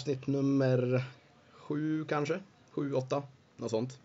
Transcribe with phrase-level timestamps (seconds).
[0.00, 1.04] avsnitt nummer
[1.52, 2.40] sju kanske?
[2.70, 3.22] Sju, åtta,
[3.56, 3.98] något sånt.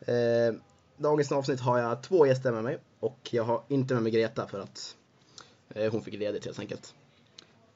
[0.00, 0.54] Eh,
[0.96, 4.48] dagens avsnitt har jag två gäster med mig och jag har inte med mig Greta
[4.48, 4.96] för att
[5.68, 6.94] eh, hon fick ledigt helt enkelt.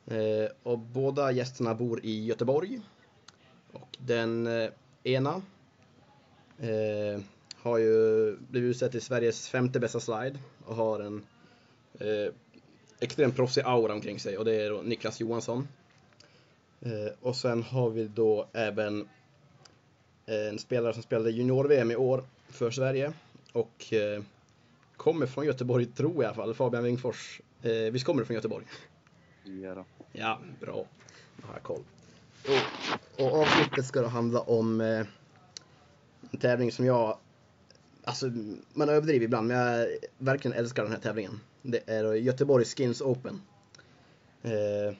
[0.06, 2.80] Eh, och båda gästerna bor i Göteborg.
[3.72, 4.70] Och den eh,
[5.02, 5.42] ena
[6.58, 7.20] eh,
[7.56, 11.26] har ju blivit utsedd till Sveriges femte bästa slide och har en
[11.98, 12.32] eh,
[13.00, 15.68] extremt proffsig aura omkring sig och det är då Niklas Johansson.
[16.80, 19.08] Eh, och sen har vi då även
[20.26, 23.12] eh, en spelare som spelade junior-VM i år för Sverige
[23.52, 24.22] och eh,
[24.96, 27.40] kommer från Göteborg, tror jag i alla fall, Fabian Wingfors.
[27.62, 28.64] Eh, visst kommer du från Göteborg?
[29.44, 29.84] Ja, då.
[30.12, 30.86] Ja, bra.
[31.36, 31.82] Då har jag koll.
[33.18, 35.06] Och, och avsnittet ska då handla om eh,
[36.30, 37.18] en tävling som jag,
[38.04, 38.26] alltså
[38.74, 39.88] man överdriver ibland, men jag
[40.18, 41.40] verkligen älskar den här tävlingen.
[41.62, 43.42] Det är Göteborg Skins Open.
[44.42, 44.96] Eh,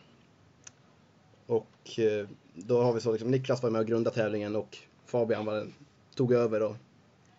[1.46, 5.44] och eh, då har vi så liksom, Niklas var med och grundade tävlingen och Fabian
[5.44, 5.66] var,
[6.14, 6.76] tog över och,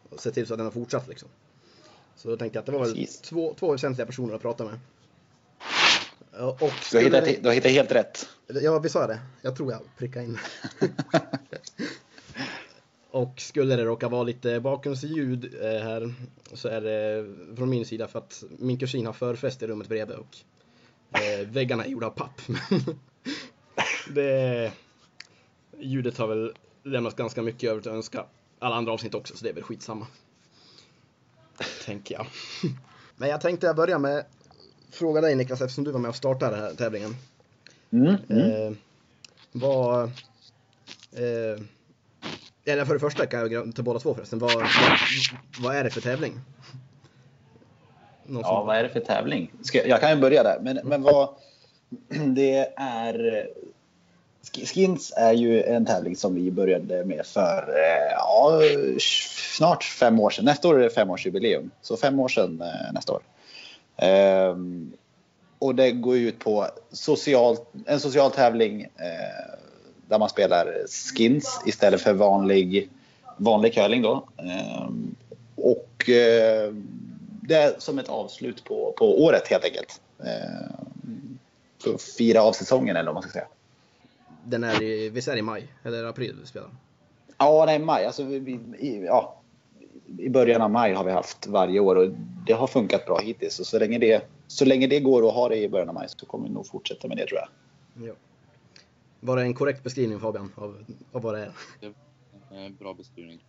[0.10, 1.30] och sett till så att den har fortsatt liksom.
[2.16, 4.80] Så då tänkte jag att det var väl två, två väsentliga personer att prata med.
[6.60, 8.30] Och Du har, hittat, du har hittat helt rätt.
[8.48, 9.20] Ja, vi sa det.
[9.42, 10.38] Jag tror jag prickade in.
[13.12, 16.14] och skulle det råka vara lite bakgrundsljud eh, här
[16.54, 20.18] så är det från min sida för att min kusin har förfest i rummet bredvid
[20.18, 20.38] och
[21.22, 22.42] eh, väggarna är gjorda av papp.
[24.14, 24.72] Det,
[25.80, 26.54] ljudet har väl
[26.84, 28.26] lämnat ganska mycket över att önska
[28.60, 30.08] alla andra avsnitt också så det är väl skitsamma.
[31.86, 32.28] Tänker jag.
[33.16, 34.26] Men jag tänkte börja med
[34.92, 37.16] fråga dig Niklas eftersom du var med och startade den här tävlingen.
[37.92, 38.52] Mm, mm.
[38.52, 38.78] Eh,
[39.52, 40.04] vad...
[41.14, 41.62] Eh,
[42.66, 44.40] eller för det första kan jag till båda två förresten.
[44.40, 44.68] Vad, vad,
[45.60, 46.40] vad är det för tävling?
[48.26, 49.52] Någon Ja, som- vad är det för tävling?
[49.62, 50.60] Ska, jag kan ju börja där.
[50.62, 51.30] Men, men vad...
[52.36, 53.48] Det är...
[54.54, 58.62] Skins är ju en tävling som vi började med för eh, ja,
[59.56, 60.46] snart fem år sedan.
[60.46, 61.72] Nästa år är det femårsjubileum.
[61.82, 63.22] Så fem år sedan eh, nästa år.
[63.98, 64.92] Ehm,
[65.60, 69.56] och det går ut på social, en social tävling eh,
[70.08, 72.90] där man spelar skins istället för vanlig,
[73.38, 74.02] vanlig curling.
[74.02, 74.28] Då.
[74.38, 74.90] Eh,
[75.56, 76.74] och eh,
[77.42, 80.02] det är som ett avslut på, på året helt enkelt.
[80.20, 81.38] Ehm,
[81.84, 83.48] för att fira av säsongen eller vad man ska säga.
[84.50, 85.68] Den är i, visst är det i maj?
[85.84, 86.70] Eller april vi spelar?
[87.38, 88.06] Ja, det är maj.
[88.06, 89.42] Alltså, vi, i, ja,
[90.18, 92.10] I början av maj har vi haft varje år och
[92.46, 93.60] det har funkat bra hittills.
[93.60, 96.08] Och så, länge det, så länge det går att ha det i början av maj
[96.10, 98.08] så kommer vi nog fortsätta med det tror jag.
[98.08, 98.14] Ja.
[99.20, 101.52] Var det en korrekt beskrivning Fabian av, av vad det är?
[102.52, 103.44] Eh, Bra beskrivning.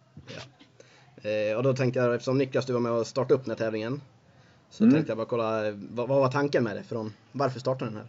[1.23, 3.57] Eh, och då tänkte jag, eftersom Niklas du var med och startade upp den här
[3.59, 4.01] tävlingen.
[4.71, 4.95] Så Mm.
[4.95, 6.83] tänkte jag bara kolla, vad, vad var tanken med det?
[6.83, 8.07] Från, varför startade den här?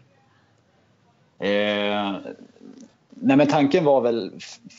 [1.39, 2.15] Eh,
[3.09, 4.31] nej men tanken var väl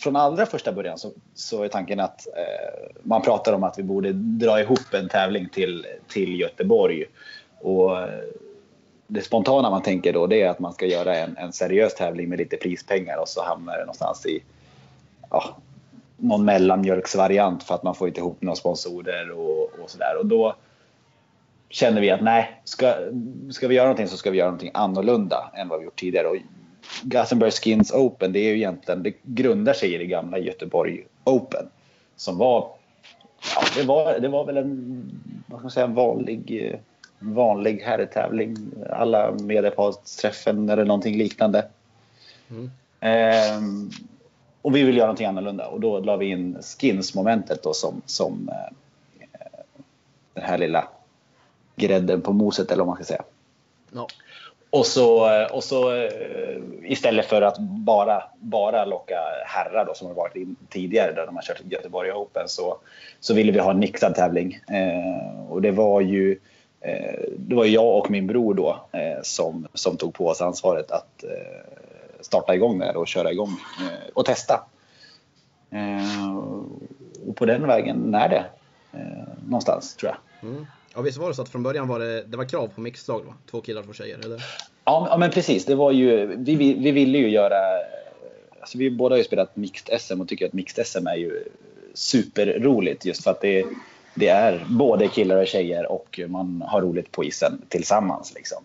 [0.02, 3.82] från allra första början så, så är tanken att eh, man pratar om att vi
[3.82, 7.04] borde dra ihop en tävling till, till Göteborg.
[7.60, 8.08] Och eh,
[9.06, 12.28] det spontana man tänker då det är att man ska göra en, en seriös tävling
[12.28, 14.42] med lite prispengar och så hamnar det någonstans i
[15.30, 15.56] ja,
[16.16, 20.16] någon mellanmjölksvariant för att man får inte ihop några sponsorer och, och sådär.
[20.18, 20.56] Och då
[21.70, 22.94] känner vi att nej, ska,
[23.50, 26.26] ska vi göra någonting så ska vi göra någonting annorlunda än vad vi gjort tidigare.
[26.26, 26.36] Och
[27.02, 31.66] Gothenburg Skins Open, det är ju egentligen, det grundar sig i det gamla Göteborg Open.
[32.16, 32.68] Som var,
[33.54, 35.10] ja, det var, det var väl en,
[35.46, 36.74] vad ska man säga, en vanlig,
[37.18, 38.56] vanlig herrtävling.
[38.90, 41.66] Alla medelpadsträffen eller någonting liknande.
[42.50, 42.70] Mm.
[43.00, 43.90] Ehm,
[44.62, 48.48] och vi vill göra någonting annorlunda och då la vi in skins-momentet då som, som
[48.48, 48.74] eh,
[50.34, 50.88] den här lilla
[51.80, 53.22] grädden på moset eller vad man ska säga.
[53.90, 54.06] No.
[54.70, 56.10] Och så, eh, och så eh,
[56.84, 61.36] istället för att bara, bara locka herrar då, som har varit in tidigare där de
[61.36, 62.78] har kört Göteborg Open så,
[63.20, 64.58] så ville vi ha en mixad tävling.
[64.68, 66.38] Eh, och det var ju
[66.80, 70.90] eh, det var jag och min bror då eh, som, som tog på oss ansvaret
[70.90, 71.80] att eh,
[72.20, 74.66] starta igång det här och köra igång eh, och testa.
[75.70, 76.36] Eh,
[77.28, 78.44] och på den vägen är det
[78.92, 80.50] eh, någonstans tror jag.
[80.50, 80.66] Mm.
[80.94, 83.20] Ja visst var det så att från början var det, det var krav på mixlag
[83.20, 83.34] va?
[83.50, 84.44] Två killar, två tjejer, eller?
[84.84, 85.64] Ja, ja men precis.
[85.64, 87.56] Det var ju, vi, vi, vi ville ju göra...
[88.60, 91.44] Alltså vi båda har ju spelat mixed SM och tycker att mixed SM är ju
[91.94, 93.64] superroligt just för att det,
[94.14, 98.34] det är både killar och tjejer och man har roligt på isen tillsammans.
[98.34, 98.64] Liksom.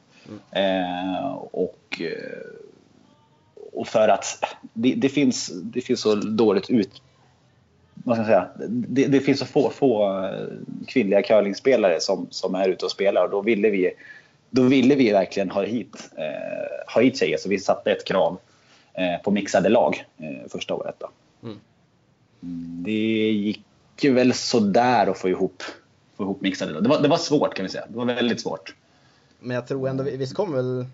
[0.52, 2.40] Eh, och, eh,
[3.74, 4.26] och för att
[4.74, 7.02] det, det, finns, det finns så dåligt ut...
[8.08, 8.68] Vad ska jag säga?
[8.68, 10.48] Det, det finns så få, få eh,
[10.88, 13.92] kvinnliga curlingspelare som, som är ute och spelar och då ville vi,
[14.50, 18.38] då ville vi verkligen ha hit, eh, ha hit tjejer så vi satte ett krav
[18.94, 20.96] eh, på mixade lag eh, första året.
[20.98, 21.10] Då.
[21.44, 21.60] Mm.
[22.84, 23.64] Det gick
[24.04, 25.64] väl sådär att få ihop,
[26.18, 26.84] få ihop mixade lag.
[26.84, 27.86] Det var, det var svårt kan vi säga.
[27.90, 28.76] Det var väldigt svårt.
[29.40, 30.86] Men jag tror ändå, visst kom väl...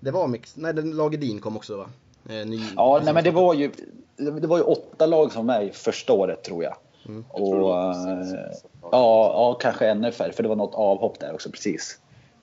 [0.00, 0.56] Det var mix...
[0.56, 1.86] Nej, den Lagedin kom också va?
[2.28, 3.70] Eh, ny, Ja, nej, men det var ju,
[4.16, 6.74] det var ju åtta lag som var med första året tror jag.
[7.08, 7.24] Mm.
[7.28, 8.50] Jag tror Och, eh,
[8.82, 11.98] ja, ja, kanske ännu färre, för det var något avhopp där också precis.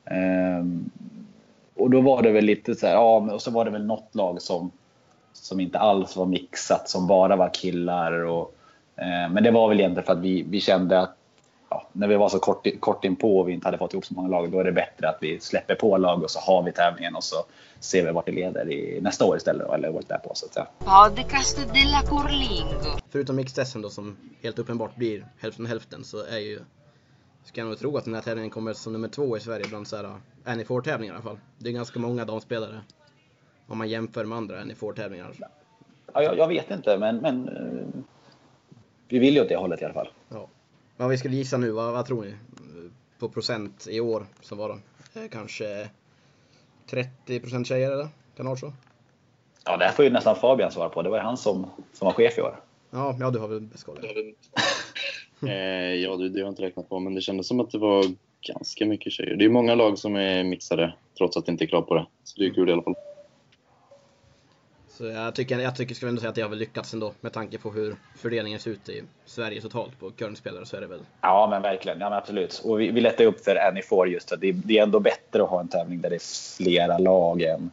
[0.05, 0.89] Ehm,
[1.75, 4.15] och då var det väl lite så här, ja, och så var det väl något
[4.15, 4.71] lag som,
[5.33, 8.11] som inte alls var mixat, som bara var killar.
[8.11, 8.53] Och,
[8.95, 11.15] eh, men det var väl egentligen för att vi, vi kände att
[11.69, 14.13] ja, när vi var så kort, kort inpå och vi inte hade fått ihop så
[14.13, 16.71] många lag, då är det bättre att vi släpper på lag och så har vi
[16.71, 17.35] tävlingen och så
[17.79, 20.67] ser vi vart det leder i nästa år istället, eller året därpå så att säga.
[20.79, 22.99] Podcast della Curlingo.
[23.09, 26.59] Förutom mixed då som helt uppenbart blir hälften hälften så är ju...
[27.43, 29.87] Ska jag nog tro att den här tävlingen kommer som nummer två i Sverige bland
[29.87, 30.15] så här
[30.45, 31.39] Annie tävlingar i alla fall.
[31.57, 32.81] Det är ganska många damspelare.
[33.67, 35.33] Om man jämför med andra Annie tävlingar
[36.13, 38.01] Ja, jag, jag vet inte, men, men eh,
[39.07, 40.09] vi vill ju åt det hållet i alla fall.
[40.29, 40.47] Ja.
[40.99, 42.33] Vad vi skulle gissa nu, vad, vad tror ni?
[43.19, 44.79] På procent i år som var då?
[45.21, 45.89] Eh, Kanske
[46.89, 48.03] 30% tjejer eller?
[48.03, 48.73] Kan det vara så?
[49.65, 51.01] Ja, det här får ju nästan Fabian svara på.
[51.01, 52.59] Det var ju han som, som var chef i år.
[52.91, 53.97] Ja, ja du har väl koll.
[55.47, 57.77] Eh, ja, det, det har jag inte räknat på, men det kändes som att det
[57.77, 58.05] var
[58.41, 59.35] ganska mycket tjejer.
[59.35, 62.05] Det är många lag som är mixade, trots att det inte är klart på det.
[62.23, 62.95] Så det är kul i alla fall.
[64.99, 67.33] Så jag tycker, jag tycker, skulle ändå säga att jag har väl lyckats ändå med
[67.33, 70.99] tanke på hur fördelningen ser ut i Sverige totalt på curlingspelare så är det väl.
[71.21, 71.99] Ja, men verkligen.
[71.99, 72.61] Ja, men absolut.
[72.63, 75.49] Och vi, vi lättar upp för Annie Four just det, det är ändå bättre att
[75.49, 77.71] ha en tävling där det är flera lag än,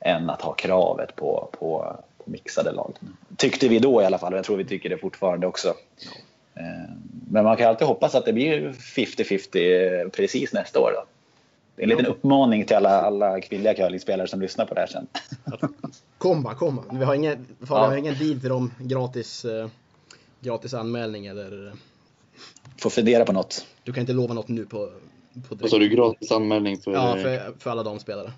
[0.00, 2.92] än att ha kravet på, på, på mixade lag.
[3.36, 5.68] Tyckte vi då i alla fall, och jag tror vi tycker det fortfarande också.
[6.54, 6.92] Eh,
[7.30, 10.92] Men man kan alltid hoppas att det blir 50-50 precis nästa år.
[10.94, 11.04] Då.
[11.78, 14.86] Det är en liten uppmaning till alla, alla kvinnliga curlingspelare som lyssnar på det här
[14.86, 15.06] sen.
[16.18, 16.98] Kom bara, kom bara.
[16.98, 19.68] Vi har ingen, vi har ingen deal till dem gratis, eh,
[20.40, 21.72] gratis anmälning eller
[22.78, 23.66] Får fundera på något.
[23.84, 24.90] du kan inte lova något nu på,
[25.48, 25.88] på Vad sa du?
[25.88, 26.92] Gratis anmälning för...
[26.92, 28.32] Ja, för, för alla damspelare.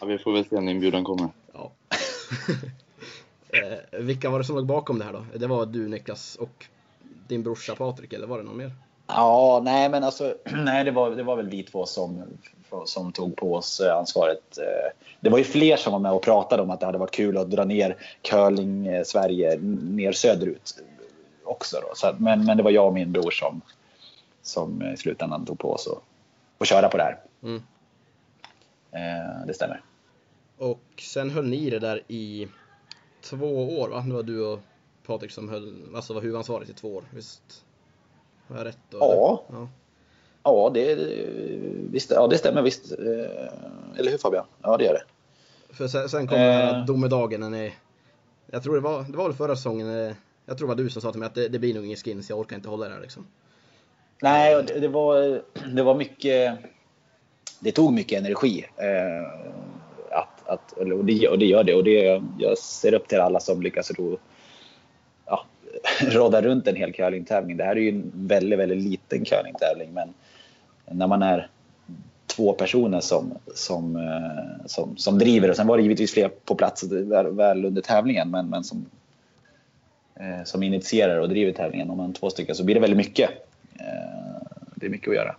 [0.00, 1.28] ja, vi får väl se när inbjudan kommer.
[1.52, 1.72] Ja.
[3.48, 5.24] eh, vilka var det som låg bakom det här då?
[5.34, 6.66] Det var du Niklas och
[7.28, 8.72] din brorsa Patrik eller var det någon mer?
[9.06, 12.22] Ja, nej men alltså, nej det var, det var väl vi två som,
[12.84, 14.58] som tog på oss eh, ansvaret.
[14.58, 17.10] Eh, Det var ju fler som var med och pratade om att det hade varit
[17.14, 20.74] kul att dra ner curling eh, Sverige ner söderut
[21.44, 21.76] också.
[21.82, 21.92] Då.
[21.94, 23.60] Så, att- men, men det var jag och min bror som,
[24.42, 26.02] som i slutändan tog på oss och,
[26.58, 27.18] och köra på det här.
[27.42, 27.62] Mm.
[29.46, 29.80] Det stämmer.
[30.58, 32.48] Och sen höll ni det där i
[33.22, 34.00] två år va?
[34.08, 34.60] Det var du och
[35.06, 37.64] Patrik som höll, alltså var huvudansvarig i två år, visst?
[38.48, 38.98] Har jag rätt då?
[38.98, 39.42] Ja.
[39.52, 39.68] ja.
[40.42, 40.94] Ja, det,
[41.90, 42.92] visst, ja, det stämmer visst.
[42.92, 44.44] Eh, Eller hur Fabian?
[44.62, 45.02] Ja, det gör det.
[45.74, 46.84] För sen, sen kom här Eh.
[46.84, 47.72] domedagen när ni,
[48.50, 50.14] jag tror det var, det var väl förra säsongen, eh,
[50.46, 51.96] jag tror det var du som sa till mig att det, det blir nog ingen
[51.96, 53.26] skins, jag orkar inte hålla det här liksom.
[54.22, 55.42] Nej, det, det, var,
[55.74, 56.58] det var mycket...
[57.60, 58.66] Det tog mycket energi.
[58.76, 59.30] Eh,
[60.10, 61.74] att, att, och, det, och det gör det.
[61.74, 64.18] Och det, jag ser upp till alla som lyckas ro,
[66.00, 67.56] ja, råda runt en hel curlingtävling.
[67.56, 69.92] Det här är ju en väldigt, väldigt liten curlingtävling.
[69.92, 70.14] Men
[70.90, 71.48] när man är
[72.26, 76.54] två personer som, som, eh, som, som driver och sen var det givetvis fler på
[76.54, 78.86] plats väl, under tävlingen men, men som,
[80.14, 81.90] eh, som initierar och driver tävlingen.
[81.90, 83.30] Om man är två stycken så blir det väldigt mycket.
[83.74, 84.42] Eh,
[84.74, 85.36] Det är mycket att göra.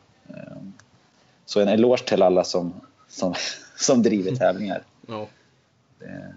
[1.45, 2.73] Så en eloge till alla som,
[3.07, 3.33] som,
[3.77, 4.81] som driver tävlingar.
[5.07, 5.27] Ja.
[5.99, 6.33] Det,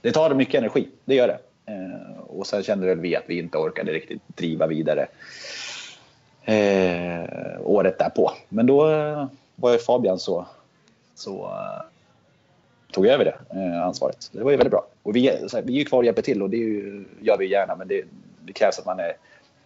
[0.00, 1.38] det tar mycket energi, det gör det.
[1.66, 5.06] Eh, Och sen kände väl vi att vi inte orkade riktigt driva vidare
[6.44, 8.32] eh, året därpå.
[8.48, 9.26] Men då eh,
[9.56, 10.46] var ju Fabian så,
[11.14, 11.82] så eh,
[12.92, 14.28] tog över det eh, ansvaret.
[14.32, 14.86] Det var ju väldigt bra.
[15.02, 17.46] Och vi, här, vi är ju kvar och hjälper till och det ju, gör vi
[17.50, 18.02] gärna men det,
[18.40, 19.12] det krävs att man är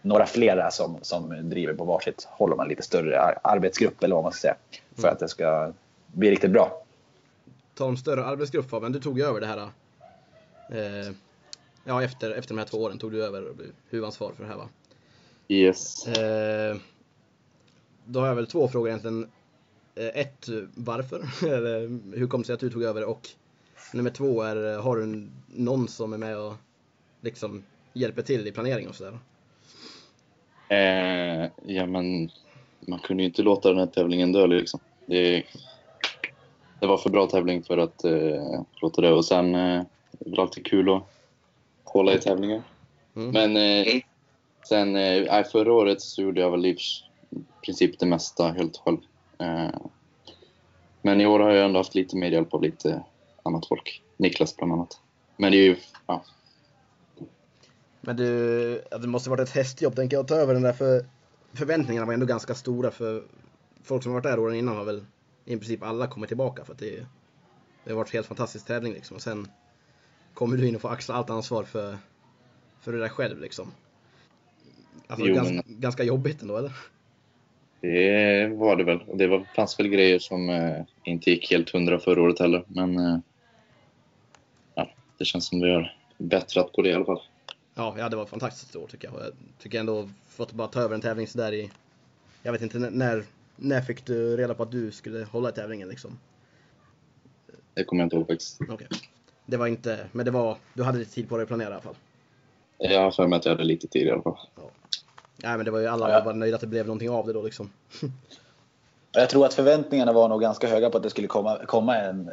[0.01, 4.15] några flera som, som driver på varsitt håll om en lite större ar- arbetsgrupp eller
[4.15, 4.55] vad man ska säga.
[5.01, 5.71] För att det ska
[6.07, 6.83] bli riktigt bra.
[7.75, 9.57] Ta om större arbetsgrupp Fabian, du tog ju över det här.
[9.57, 11.11] Eh,
[11.87, 14.49] ja, efter, efter de här två åren tog du över och blev huvudansvarig för det
[14.49, 14.69] här va?
[15.47, 16.07] Yes.
[16.07, 16.77] Eh,
[18.05, 19.29] då har jag väl två frågor egentligen.
[19.95, 21.19] Eh, ett, varför?
[22.17, 23.03] Hur kom det sig att du tog över?
[23.03, 23.29] Och
[23.93, 26.53] nummer två är, har du någon som är med och
[27.21, 27.63] liksom
[27.93, 29.19] hjälper till i planering och sådär?
[30.69, 32.31] Eh, ja, men
[32.79, 34.79] man kunde ju inte låta den här tävlingen dö liksom.
[35.05, 35.43] Det,
[36.79, 39.13] det var för bra tävling för att eh, låta det.
[39.13, 41.16] Och sen eh, det är alltid kul att
[41.89, 42.63] hålla i tävlingar.
[43.15, 43.31] Mm.
[43.31, 44.01] Men eh,
[44.69, 46.77] sen eh, förra året så gjorde jag väl i
[47.65, 48.97] princip det mesta helt själv.
[49.37, 49.79] Eh,
[51.01, 53.03] men i år har jag ändå haft lite mer hjälp av lite
[53.43, 54.01] annat folk.
[54.17, 54.99] Niklas bland annat.
[55.37, 55.75] Men det är ju,
[56.07, 56.23] ja,
[58.01, 61.05] Men du, det måste varit ett hästjobb tänker jag att ta över den där för
[61.53, 63.23] förväntningarna var ändå ganska stora för
[63.83, 65.05] folk som har varit där åren innan har väl
[65.45, 67.05] i princip alla kommit tillbaka för att det,
[67.83, 69.15] det har varit en helt fantastisk tävling liksom.
[69.15, 69.47] Och sen
[70.37, 71.97] kommer du in och får axla allt ansvar för,
[72.81, 73.71] för det där själv liksom.
[75.07, 76.71] Alltså Jo, ganska, men- ganska jobbigt ändå eller?
[77.81, 78.99] det var det väl.
[79.13, 82.63] Det var, fanns väl grejer som eh, inte gick helt hundra förra året heller.
[82.67, 83.19] Men eh,
[84.75, 87.21] ja, det känns som vi har bättrat på det i alla fall.
[87.75, 89.21] Ja, ja, det var ett fantastiskt år tycker jag.
[89.21, 91.71] Jag tycker ändå fått bara ta över en tävling sådär i,
[92.43, 93.23] jag vet inte när,
[93.55, 96.19] när fick du reda på att du skulle hålla i tävlingen liksom?
[97.73, 98.59] Det kommer jag inte ihåg faktiskt.
[98.69, 98.87] Okej.
[99.49, 101.71] Det var inte, men det var, du hade lite tid på dig att planera i
[101.71, 101.95] alla fall.
[102.77, 104.37] Jag har för mig att jag hade lite tid i alla fall.
[105.43, 106.23] Nej men det var ju alla Ja.
[106.23, 107.69] var nöjda att det blev någonting av det då liksom.
[109.11, 112.31] Jag tror att förväntningarna var nog ganska höga på att det skulle komma, komma en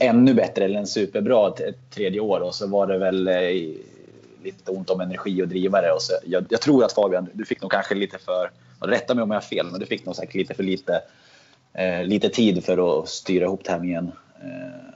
[0.00, 3.34] ännu bättre eller en superbra ett tredje år och så var det väl eh,
[4.42, 5.92] lite ont om energi och drivare.
[5.92, 8.50] Och så, jag, jag tror att Fabian, du fick nog kanske lite för,
[8.80, 11.00] rätta mig om jag har fel, men du fick nog säkert lite för lite,
[11.72, 14.12] eh, lite tid för att styra ihop tävlingen.
[14.42, 14.95] Eh,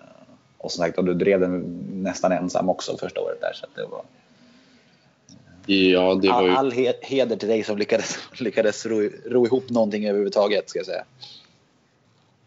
[0.60, 1.60] och som sagt, och du drev den
[2.02, 3.52] nästan ensam också första året där.
[3.54, 4.04] Så att det var,
[5.66, 6.50] Ja, det var all, ju...
[6.56, 10.86] all he- heder till dig som lyckades, lyckades ro, ro ihop någonting överhuvudtaget ska jag
[10.86, 11.04] säga.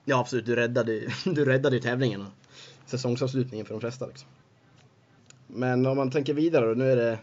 [0.06, 4.28] Ja absolut, du räddade, du räddade och säsongsavslutningen för de flesta liksom.
[5.48, 7.20] Men om man tänker vidare då, nu är det,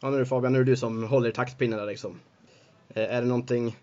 [0.00, 2.20] ja nu är det Fabian, nu är det du som håller i taktpinnen där liksom.
[2.94, 3.76] Eh, Är det någonting,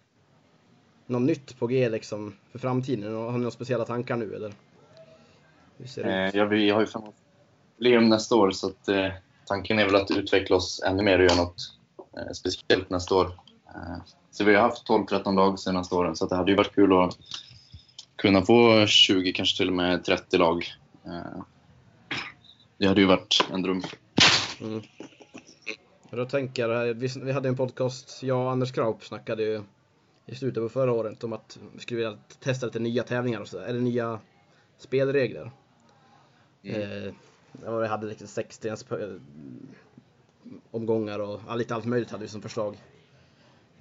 [1.05, 3.13] något nytt på G liksom för framtiden?
[3.15, 4.53] Har ni några speciella tankar nu eller?
[5.77, 6.33] Hur ser det ut?
[6.33, 6.87] Eh, ja, vi har ju
[7.77, 9.07] jubileum nästa år så att, eh,
[9.45, 11.73] tanken är väl att utveckla oss ännu mer och göra något
[12.17, 13.25] eh, speciellt nästa år.
[13.75, 13.97] Eh,
[14.31, 17.17] så vi har haft 12-13 lag senaste åren så det hade ju varit kul att
[18.15, 20.65] kunna få 20, kanske till och med 30 lag.
[21.05, 21.41] Eh,
[22.77, 23.83] det hade ju varit en dröm.
[24.61, 24.81] Mm.
[26.11, 29.63] Då tänker jag, vi, vi hade en podcast, jag och Anders Kraup snackade ju
[30.25, 33.47] i slutet på förra året om att vi skulle vilja testa lite nya tävlingar och
[33.47, 34.19] så, eller nya
[34.77, 35.51] spelregler.
[36.75, 37.13] Eh,
[37.65, 39.19] ja, vi hade liksom 60 sp-
[40.71, 42.77] omgångar och ja, lite allt möjligt hade vi som förslag.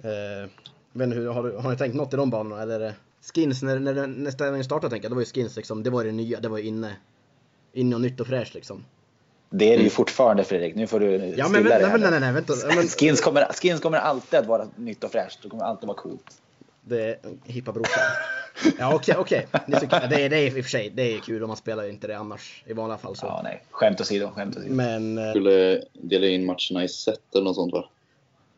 [0.01, 0.49] Eh,
[0.91, 2.95] men hur, har, du, har ni tänkt något i de banorna eller är det
[3.33, 6.03] skins när, när, när tävlingen startade tänker jag, då var ju skins liksom, det var
[6.03, 6.95] ju det nya, det var ju inne,
[7.73, 8.85] inne och nytt och fräscht liksom.
[9.49, 12.19] Det är det ju fortfarande Fredrik, nu får du Ja men, stilla dig nej, nej,
[12.19, 12.53] nej, vänta.
[12.69, 15.39] Ja, men, Skins kommer, skins kommer alltid att vara nytt och fräscht.
[15.43, 16.41] Det kommer alltid vara coolt.
[16.81, 18.03] Det är hippa brorsan.
[18.79, 19.47] Ja okej.
[19.67, 21.57] Det, tycker- det, är- det är i och för sig det är kul om man
[21.57, 23.25] spelar inte det annars i vanliga fall så.
[23.25, 23.63] Ja, nej.
[23.71, 24.73] Skämt åsido, skämt åsido.
[24.73, 27.89] Men eh, skulle dela in matcherna i set eller något sånt va?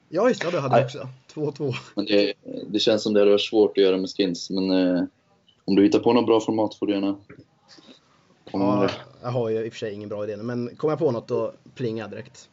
[0.10, 1.08] ja just det, det hade jag också.
[1.34, 1.74] 2-2.
[1.96, 2.34] Men det,
[2.68, 4.50] det känns som det hade varit svårt att göra med skins.
[4.50, 5.04] Men eh,
[5.66, 7.16] om du hittar på något bra format får du gärna
[8.52, 8.94] Ja, det.
[9.22, 11.12] jag har ju i och för sig ingen bra idé nu, men kommer jag på
[11.12, 12.50] något då plingar jag direkt.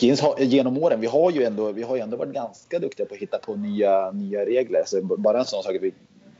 [0.00, 3.06] Skins har, genom åren, vi har, ju ändå, vi har ju ändå varit ganska duktiga
[3.06, 4.82] på att hitta på nya, nya regler.
[4.86, 5.92] Så bara en sån sak att vi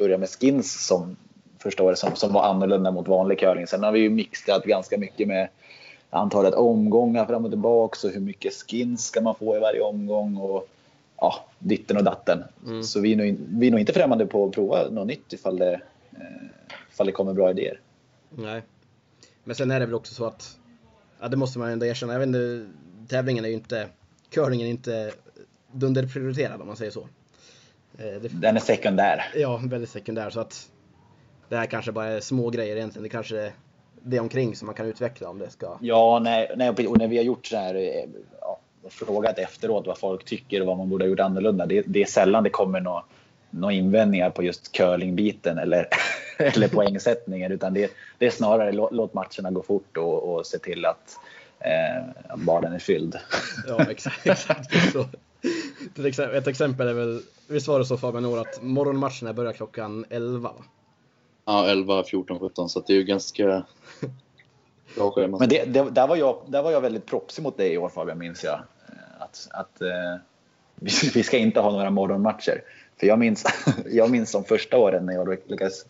[0.03, 1.17] börjar med skins som
[1.59, 3.67] första året som, som var annorlunda mot vanlig curling.
[3.67, 5.49] Sen har vi ju mixat ganska mycket med
[6.11, 10.37] antalet omgångar fram och tillbaka och hur mycket skins ska man få i varje omgång
[10.37, 10.69] och
[11.17, 12.45] ja, ditten och datten.
[12.67, 12.83] Mm.
[12.83, 15.59] Så vi är, nog, vi är nog inte främmande på att prova något nytt ifall
[15.59, 15.81] det,
[16.13, 16.47] eh,
[16.93, 17.81] ifall det kommer bra idéer.
[18.31, 18.63] Nej.
[19.45, 20.59] Men sen är det väl också så att,
[21.21, 22.67] ja det måste man ändå erkänna, jag vet inte,
[23.09, 23.89] tävlingen är ju inte,
[24.31, 25.13] curlingen är inte
[25.73, 27.09] dunderprioriterad om man säger så.
[27.99, 29.25] Eh, Det, Den är sekundär.
[29.35, 30.69] ja, väldigt sekundär så att
[31.49, 33.03] det här kanske bara är små grejer egentligen.
[33.03, 33.53] Det kanske är
[34.03, 35.79] det omkring som man kan utveckla om det ska.
[35.81, 38.05] Ja, nej, nej, och när vi har gjort så här, eh,
[38.41, 41.67] ja, och frågat efteråt vad folk tycker och vad man borde ha gjort annorlunda.
[41.67, 43.03] Det, det är sällan det kommer några
[43.55, 45.89] några invändningar på just curlingbiten eller,
[46.39, 47.53] eller poängsättningen.
[47.53, 51.17] Utan det, det är snarare låt, låt matcherna gå fort och, och se till att,
[51.61, 53.19] eh, baden är fylld.
[53.69, 54.27] Ja, exakt.
[54.27, 55.07] exakt så.
[56.33, 60.49] Ett exempel är väl, visst var det så Fabian Nor att morgonmatcherna börjar klockan 11
[60.49, 60.65] va?
[61.45, 62.69] Ja, 11, 14, 17.
[62.69, 63.65] Så det är ju ganska
[64.97, 65.39] bra schema.
[65.39, 67.89] Men det, det, där, var jag, där var jag väldigt propsig mot dig i år
[67.89, 68.61] Fabian, minns jag.
[69.19, 69.89] Att, att eh,
[70.75, 72.63] vi, vi ska inte ha några morgonmatcher.
[73.01, 73.47] För jag minns,
[73.91, 75.87] jag minns som första åren när jag lyckades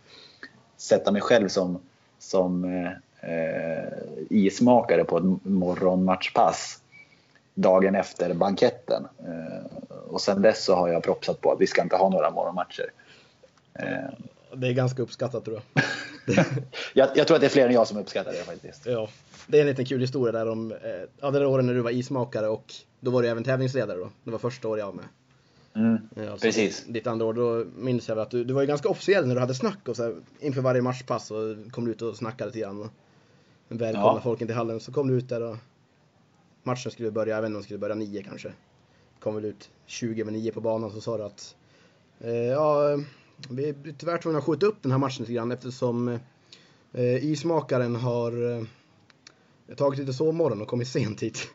[0.77, 1.79] sätta mig själv som,
[2.19, 2.93] som eh,
[3.31, 3.89] eh,
[4.31, 6.82] ismakare på ett morgonmatchpass.
[7.55, 9.07] Dagen efter banketten.
[9.19, 12.31] Eh, och sen dess så har jag propsat på att vi ska inte ha några
[12.31, 12.93] morgonmatcher.
[13.75, 13.87] Eh,
[14.57, 15.85] Det är ganska uppskattat tror jag.
[16.95, 18.87] jag, jag tror att det är fler än jag som uppskattar det faktiskt.
[18.87, 19.09] Ja,
[19.47, 20.79] det är en liten kul historia där om, eh,
[21.21, 24.11] ja det där åren när du var ismakare och då var du även tävlingsledare då.
[24.25, 25.05] Det var första året jag var med.
[25.75, 25.99] Mm,
[26.31, 26.85] alltså precis.
[26.89, 29.41] Ditt andra år, då minns jag att du, du var ju ganska officiell när du
[29.41, 32.59] hade snack och så här, inför varje matchpass och kom du ut och snackade lite
[32.61, 32.81] grann.
[32.83, 32.89] Och
[33.69, 34.21] välkomnade Ja.
[34.23, 34.81] folk in till hallen.
[34.81, 35.57] Så kom du ut där och
[36.63, 38.53] matchen skulle börja, jag vet inte om den skulle börja nio kanske.
[39.21, 41.57] Kom väl ut 20 över 9 på banan så sa du att
[42.21, 42.99] eh, ja,
[43.49, 46.09] vi blir tyvärr tvungna att skjuta upp den här matchen lite grann eftersom
[46.93, 48.65] eh, ismakaren har eh,
[49.77, 51.49] tagit lite sovmorgon och kommit sent hit.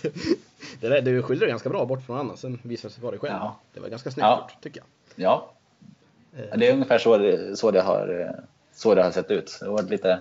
[0.80, 3.20] det där, du skyllde ganska bra bort från annan, sen visade det sig vara dig
[3.20, 3.34] själv.
[3.34, 3.60] Ja.
[3.74, 4.48] Det var ganska snyggt Ja.
[4.50, 4.86] gjort, tycker jag.
[5.26, 5.56] Ja,
[6.36, 8.34] Eh, det är ungefär så det, så det, har,
[8.72, 9.56] så det har sett ut.
[9.60, 10.20] Det har varit lite,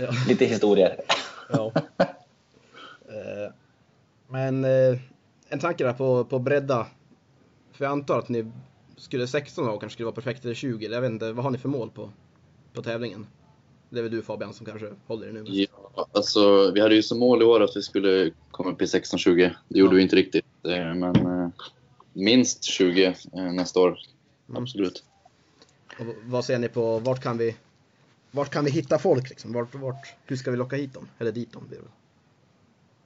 [0.00, 0.08] ja.
[0.28, 1.00] lite historier.
[1.48, 1.72] ja.
[3.08, 3.52] Eh,
[4.28, 4.98] Men eh,
[5.48, 6.86] en tanke där på, på bredda.
[7.72, 8.52] För jag antar att ni
[8.96, 10.86] skulle 16 lag kanske skulle vara perfekt eller 20.
[10.86, 12.10] Eller jag vet inte, vad har ni för mål på,
[12.72, 13.26] på tävlingen?
[13.90, 15.50] Det är väl du Fabian som kanske håller i det nu.
[15.96, 18.84] Ja, alltså, vi hade ju som mål i år att vi skulle komma upp i
[18.84, 19.54] 16-20.
[19.68, 19.96] Det gjorde Ja.
[19.96, 20.44] vi inte riktigt.
[20.64, 21.48] eh, Men eh,
[22.12, 23.98] minst 20 eh, nästa år.
[24.48, 24.62] Mm.
[24.62, 25.04] Absolut.
[25.98, 27.56] Och vad ser ni på, vart kan vi,
[28.34, 29.52] vart kan vi hitta folk liksom?
[29.52, 31.08] Vart, vart, hur ska vi locka hit dem?
[31.18, 31.68] Eller dit dem.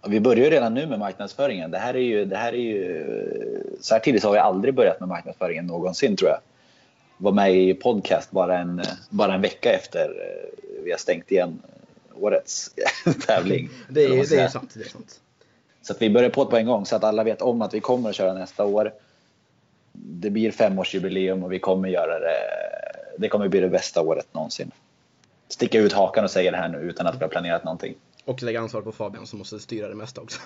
[0.09, 1.71] Vi börjar ju redan nu med marknadsföringen.
[1.71, 3.05] Det här är ju, det här är ju,
[3.81, 6.39] så här tidigt har vi aldrig börjat med marknadsföringen någonsin tror jag.
[7.17, 11.63] Var med i podcast bara en, bara en vecka efter eh, vi har stängt igen
[12.15, 12.71] årets
[13.27, 13.71] tävling.
[13.89, 14.71] Det är, det är sant.
[14.75, 15.21] Det är sant.
[15.83, 17.81] Så vi börjar på det på en gång så att alla vet om att vi
[17.81, 18.93] kommer att köra nästa år.
[19.93, 22.39] Det blir femårsjubileum och vi kommer göra det.
[23.19, 24.71] Det kommer bli det bästa året någonsin.
[25.49, 27.95] Sticka ut hakan och säga det här nu utan att vi har planerat någonting.
[28.25, 30.41] Och lägga ansvar på Fabian som måste styra det mesta också.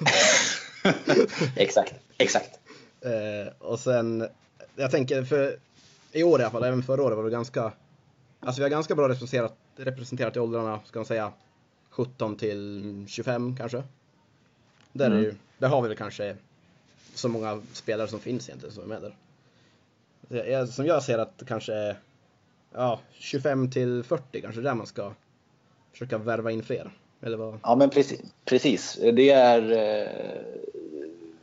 [1.56, 2.58] exakt, exakt.
[3.00, 4.28] Eh, och sen,
[4.76, 5.56] jag tänker för
[6.12, 7.72] i år i alla fall, även förra året var det ganska,
[8.40, 11.32] alltså vi har ganska bra representerat, representerat i åldrarna, ska man säga,
[11.90, 13.82] 17 till 25 kanske.
[14.92, 15.22] Där, är Mm.
[15.22, 16.36] ju, där har vi väl kanske
[17.14, 20.66] så många spelare som finns egentligen som är med där.
[20.66, 21.96] Som jag ser att kanske,
[22.74, 25.12] ja, 25 till 40 kanske där man ska
[25.92, 26.90] försöka värva in fler.
[27.22, 27.58] Eller vad?
[27.62, 28.20] Ja men precis.
[28.44, 28.98] precis.
[29.12, 30.08] Det, är, eh,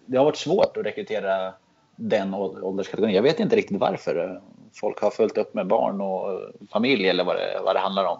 [0.05, 1.53] det har varit svårt att rekrytera
[1.95, 3.15] den ålderskategorin.
[3.15, 4.41] Jag vet inte riktigt varför.
[4.73, 8.19] Folk har följt upp med barn och familj eller vad det, vad det handlar om.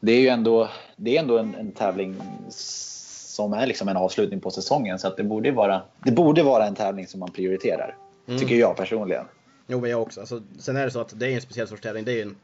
[0.00, 2.16] Det är ju ändå, det är ändå en, en tävling
[2.48, 6.66] som är liksom en avslutning på säsongen så att det borde vara, det borde vara
[6.66, 7.96] en tävling som man prioriterar.
[8.26, 8.40] Mm.
[8.40, 9.24] Tycker jag personligen.
[9.66, 10.20] Jo, men jag också.
[10.20, 12.04] Alltså, sen är det så att det är en speciell sorts tävling.
[12.04, 12.36] Det är ju en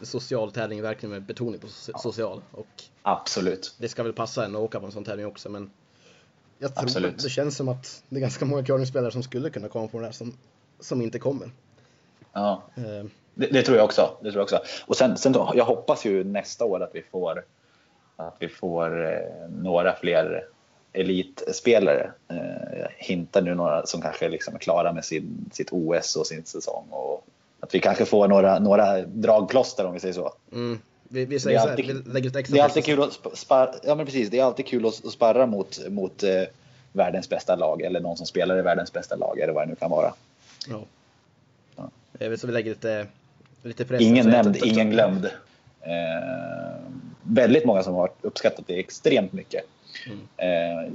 [0.00, 2.42] social tävling, verkligen med betoning på so- social.
[2.52, 3.74] Och Absolut.
[3.78, 5.70] det ska väl passa en att åka på en sån tävling också, men
[6.58, 7.22] jag tror Absolut.
[7.22, 10.04] det känns som att det är ganska många curlingspelare som skulle kunna komma på det
[10.04, 10.36] här som,
[10.80, 11.50] som inte kommer.
[12.32, 12.62] Ja.
[12.74, 12.82] Eh,
[13.34, 14.16] Det, det tror jag också.
[14.22, 14.60] Det tror jag också.
[14.86, 17.44] Och sen, sen då, jag hoppas ju nästa år att vi får,
[18.16, 20.48] att vi får eh, några fler
[20.92, 22.10] elitspelare.
[22.28, 26.26] Eh, jag hintar nu några som kanske liksom är klara med sin, sitt OS och
[26.26, 26.84] sin säsong.
[26.90, 27.26] Och
[27.60, 30.32] att vi kanske får några, några dragplåster om vi säger så.
[30.52, 30.78] mm,
[31.08, 32.84] vi, vi säger Det är så här, alltid- vi lägger ett extra Det är alltid
[32.84, 36.22] kul att sp- sparra, ja, men precis, det är alltid kul att sparra mot, mot
[36.22, 36.42] eh,
[36.92, 39.74] världens bästa lag eller någon som spelar i världens bästa lag eller vad det nu
[39.76, 40.14] kan vara.
[40.68, 40.80] Ja.
[41.76, 41.90] Ja.
[42.12, 43.06] Vet, så vi lägger lite,
[43.62, 44.00] lite press.
[44.02, 45.24] Ingen nämnd, ingen glömd.
[45.80, 46.78] Eh,
[47.22, 49.62] väldigt många som har uppskattat det extremt mycket.
[50.36, 50.92] Eh,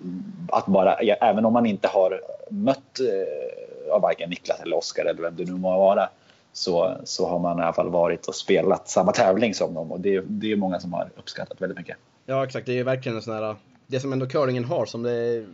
[0.49, 5.21] att bara, även om man inte har mött eh, av varken Niklas eller Oskar eller
[5.21, 6.09] vem det nu må vara
[6.53, 9.99] så, så har man i alla fall varit och spelat samma tävling som dem och
[9.99, 11.97] det, det är många som har uppskattat väldigt mycket.
[12.25, 12.65] Ja, exakt.
[12.65, 13.55] Det är ju verkligen en sån här,
[13.87, 15.45] det som ändå curlingen har, som det är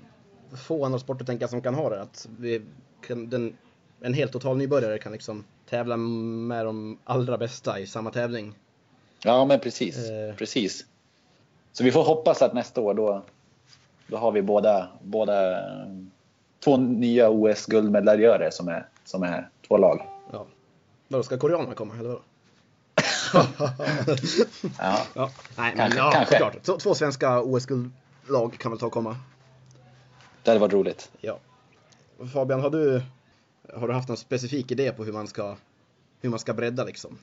[0.58, 2.01] få andra sporter tänker jag som kan ha det.
[2.01, 2.62] Att vi
[3.08, 3.58] den,
[4.01, 8.53] en helt total nybörjare kan liksom tävla med de allra bästa i samma tävling.
[9.23, 10.36] Ja men precis, Eh.
[10.36, 10.86] precis.
[11.71, 13.23] Så vi får hoppas att nästa år då,
[14.07, 15.59] då har vi båda, båda
[16.63, 20.07] två nya OS-guldmedaljörer som är, som är två lag.
[20.31, 20.45] Ja.
[21.07, 22.21] Vadå, ska koreanerna komma eller vadå?
[24.79, 24.99] Ja.
[25.13, 26.33] ja, nej men Kanske, ja, kanske.
[26.35, 26.63] såklart.
[26.63, 29.17] Två, två svenska OS-guldlag kan väl ta och komma.
[30.43, 31.11] Det hade varit roligt.
[31.21, 31.39] Ja.
[32.33, 33.01] Fabian, har du,
[33.73, 35.55] har du haft någon specifik idé på hur man ska,
[36.21, 37.17] hur man ska bredda liksom?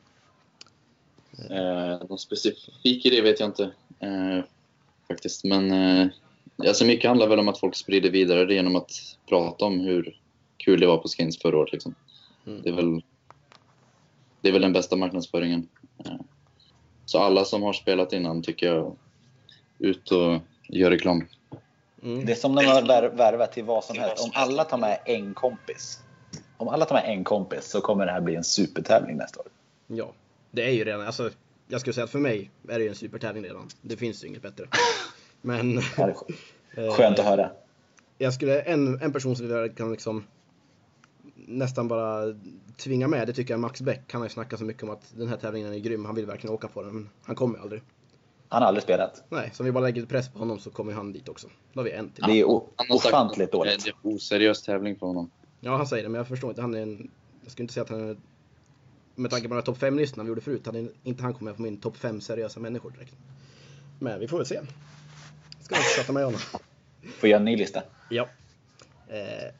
[1.50, 3.62] Eh, någon specifik idé vet jag inte
[3.98, 4.44] eh,
[5.08, 5.44] faktiskt.
[5.44, 6.08] Men eh,
[6.68, 8.90] alltså mycket handlar väl om att folk sprider vidare det genom att
[9.29, 10.20] prata om hur
[10.57, 11.73] kul det var på Skins förra året.
[11.73, 11.94] Liksom.
[12.46, 12.62] Mm.
[12.62, 13.03] Det, är väl,
[14.40, 15.68] det är väl den bästa marknadsföringen.
[16.05, 16.12] Eh,
[17.05, 18.96] så alla som har spelat innan tycker jag,
[19.79, 21.27] ut och gör reklam.
[22.03, 22.27] Mm.
[22.27, 24.25] Det är som när man vär- värvar till vad som helst.
[24.25, 25.99] Om alla tar med en kompis.
[26.57, 29.46] Om alla tar med en kompis så kommer det här bli en supertävling nästa år.
[29.87, 30.12] Ja,
[30.51, 31.31] det är ju redan, alltså
[31.68, 33.68] jag skulle säga att för mig är det ju en supertävling redan.
[33.83, 34.64] Det finns ju inget bättre.
[35.42, 36.16] Men Ja, skönt.
[36.74, 37.50] eh, Skönt att höra.
[38.18, 40.24] jag skulle, en, en person som vi kan liksom
[41.35, 42.35] nästan bara
[42.76, 44.12] tvinga med, det tycker jag Max Beck.
[44.12, 46.26] Han har ju snackat så mycket om att den här tävlingen är grym, han vill
[46.26, 47.83] verkligen åka på den, men han kommer ju aldrig.
[48.48, 49.24] Han har aldrig spelat.
[49.29, 51.48] Nej, så om vi bara lägger press på honom så kommer han dit också.
[51.72, 52.24] Då har vi en till.
[52.26, 52.44] Det är
[52.90, 53.87] ofantligt att det dåligt.
[53.87, 55.31] är en oseriös tävling för honom.
[55.61, 56.62] Ja, han säger det, men jag förstår inte.
[56.62, 57.11] Han är en,
[57.42, 58.16] jag skulle inte säga att han är,
[59.14, 61.57] med tanke på de här topp 5-listorna vi gjorde förut, hade inte han kommit med
[61.57, 63.14] på min topp 5 seriösa människor direkt.
[63.98, 64.61] Men vi får väl se.
[65.70, 66.40] Ska prata med honom.
[67.18, 67.83] Får göra en ny lista.
[68.09, 68.28] Ja.
[69.09, 69.52] Eh,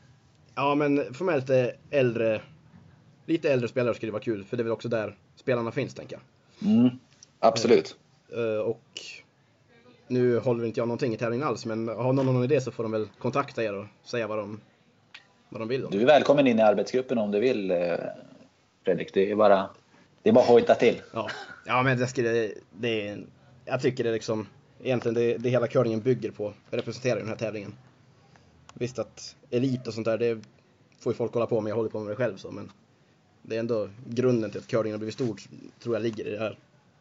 [0.55, 2.41] ja, men få med lite äldre,
[3.27, 6.17] lite äldre spelare skulle vara kul, för det är väl också där spelarna finns, tänker
[6.17, 6.71] jag.
[6.71, 6.91] Mm.
[7.39, 7.97] Absolut.
[8.33, 9.01] Eh, och
[10.07, 12.83] nu håller inte jag någonting i tävlingen alls, men har någon någon idé så får
[12.83, 14.61] de väl kontakta er och säga vad de,
[15.49, 15.83] vad de vill.
[15.83, 15.89] Då.
[15.89, 17.97] Du är välkommen in i arbetsgruppen om du vill eh,
[18.85, 19.15] Fredrik.
[19.15, 19.71] Det är bara,
[20.23, 21.03] det är bara att hojta till.
[21.13, 21.31] Ja,
[21.67, 23.25] ja men det skulle, det är,
[23.65, 24.47] jag tycker det är liksom,
[24.83, 27.75] egentligen det, det hela curlingen bygger på, representerar den här tävlingen.
[28.75, 30.41] Visst att elit och sånt där, det
[30.99, 32.73] får ju folk hålla på med, jag håller på med det själv så, men
[33.43, 35.49] det är ändå grunden till att curlingen har blivit stort,
[35.83, 36.59] tror jag ligger i det här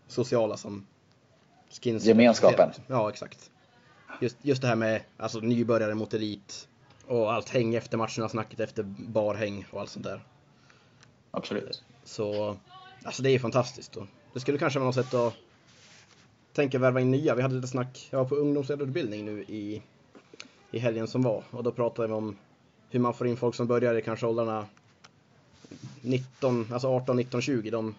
[0.08, 0.86] sociala som
[1.82, 2.72] skins Gemenskapen.
[2.88, 3.52] Ja, exakt.
[4.22, 6.68] Just, just det här med alltså, nybörjare mot elit
[7.06, 10.24] och allt häng efter matcherna, snacket efter barhäng och allt sånt där.
[11.32, 11.84] Absolut.
[12.04, 12.58] Så
[13.04, 13.96] alltså det är fantastiskt.
[13.96, 15.34] Och det skulle kanske vara något sätt att
[16.60, 17.36] tänka värva in nya.
[17.36, 19.82] Vi hade lite snack, jag var på ungdomsledarutbildning nu i,
[20.72, 22.38] i helgen som var och då pratade vi om
[22.90, 24.66] hur man får in folk som börjar i kanske åldrarna
[26.02, 27.70] 19, alltså 18, 19, 20.
[27.70, 27.96] De,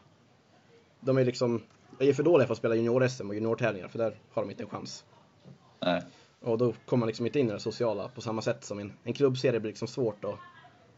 [1.01, 1.63] de är liksom,
[1.99, 4.63] de är för dåliga för att spela junior-SM och juniortävlingar för där har de inte
[4.63, 5.05] en chans.
[5.81, 6.03] Nej.
[6.41, 8.93] Och då kommer man liksom inte in i det sociala på samma sätt som en,
[9.05, 10.39] en klubbserie blir liksom svårt att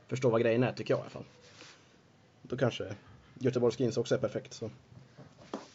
[0.08, 1.24] förstå vad grejen är, tycker jag i alla fall.
[2.42, 2.94] Då kanske
[3.38, 4.52] Göteborgs Skins också är perfekt.
[4.52, 4.70] Så.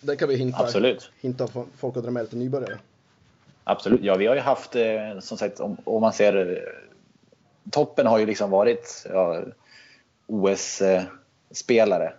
[0.02, 1.12] Där kan vi hinta, Absolut.
[1.22, 2.78] hinta folk att dra med lite nybörjare.
[3.64, 4.04] Absolut.
[4.04, 8.18] Ja, vi har ju haft, eh, som sagt, om, om man ser eh, toppen har
[8.20, 9.42] ju liksom varit ja,
[10.28, 12.14] OS-spelare.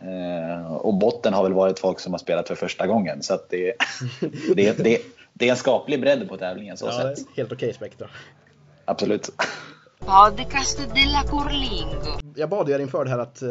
[0.00, 3.22] Eh, och botten har väl varit folk som har spelat för första gången.
[3.22, 3.74] Så att det,
[4.54, 6.76] det, det, det är en skaplig bredd på tävlingen.
[6.76, 7.26] Så Ja, det sätt.
[7.36, 8.08] helt okej spektra.
[8.84, 9.30] Absolut.
[9.98, 12.18] Podcast della Curlingo.
[12.36, 13.42] Jag bad er inför det här att,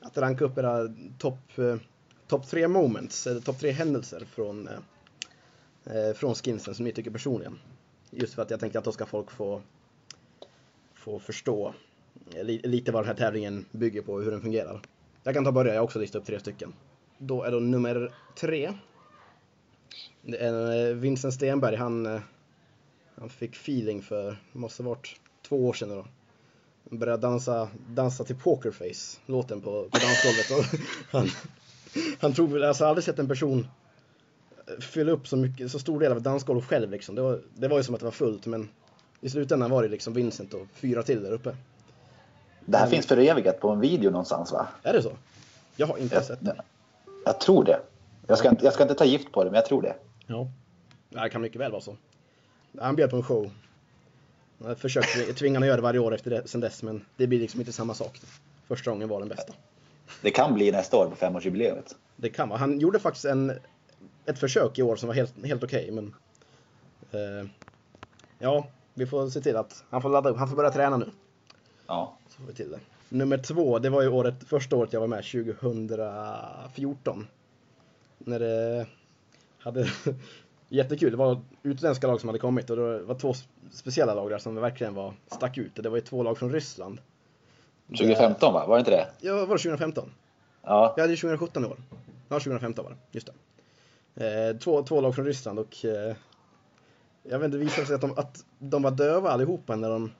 [0.00, 0.78] att ranka upp era
[1.18, 1.38] topp
[2.26, 4.68] Topp tre moments, eller topp tre händelser från,
[5.84, 7.58] eh, från skinsen som ni tycker personligen.
[8.10, 9.62] Just för att jag tänkte att då ska folk få,
[10.94, 11.74] få förstå
[12.34, 14.80] li, lite vad den här tävlingen bygger på och hur den fungerar.
[15.22, 16.72] Jag kan ta och börja, jag har också listat upp tre stycken.
[17.18, 18.72] Då är då nummer tre.
[20.22, 22.20] Det är eh, Vincent Stenberg, han, eh,
[23.14, 26.06] han fick feeling för, det måste ha varit två år sedan då
[26.96, 30.80] började dansa, dansa till Pokerface, låten på, på dansgolvet.
[31.10, 31.28] Han,
[32.20, 33.66] han tror väl, alltså jag har aldrig sett en person
[34.80, 37.14] fylla upp så, mycket, så stor del av ett dansgolv själv liksom.
[37.14, 38.68] Det var, det var ju som att det var fullt men
[39.20, 41.56] i slutändan var det liksom Vincent och fyra till där uppe.
[42.64, 42.90] Det här Mm.
[42.94, 44.68] finns förevigat på en video någonstans va?
[44.82, 45.12] Är det så?
[45.76, 46.56] Jag har inte sett det.
[47.24, 47.80] Jag tror det.
[48.26, 49.94] Jag ska, inte- jag ska inte ta gift på det, men jag tror det.
[50.26, 50.48] Ja.
[51.10, 51.96] Det kan mycket väl vara så.
[52.80, 53.50] Han bjöd på en show.
[54.58, 57.04] Jag har försökt tvinga honom att göra det varje år efter det, sen dess men
[57.16, 58.20] det blir liksom inte samma sak.
[58.68, 59.52] Första gången var den bästa.
[60.22, 61.96] Det kan bli nästa år på femårsjubileet.
[62.16, 62.58] Det kan vara.
[62.58, 63.52] Han gjorde faktiskt en,
[64.26, 66.14] ett försök i år som var helt, helt okej, men...
[67.10, 67.48] Eh,
[68.38, 70.36] ja, vi får se till att han får ladda upp.
[70.36, 71.10] Han får börja träna nu.
[71.86, 72.18] Ja.
[72.28, 72.80] Så får vi till det.
[73.08, 77.26] Nummer två, det var ju året, första året jag var med, 2014.
[78.18, 78.86] När det
[79.58, 79.88] hade
[80.68, 81.10] jättekul.
[81.10, 83.34] Det var utländska lag som hade kommit och det var två
[83.72, 85.72] speciella lag där som verkligen var, stack ut.
[85.74, 87.00] Det var ju två lag från Ryssland.
[87.88, 88.66] 2015 va?
[88.66, 89.06] Var det inte det?
[89.20, 90.10] Ja, var det 2015?
[90.62, 90.94] Ja.
[90.96, 91.76] Jag hade ju 2017 i år.
[92.28, 92.98] Ja, 2015 var det.
[93.10, 93.26] Just
[94.14, 94.50] det.
[94.50, 96.16] Eh, två, två lag från Ryssland och eh,
[97.22, 100.12] jag vet inte, det visade sig att de, att de var döva allihopa när de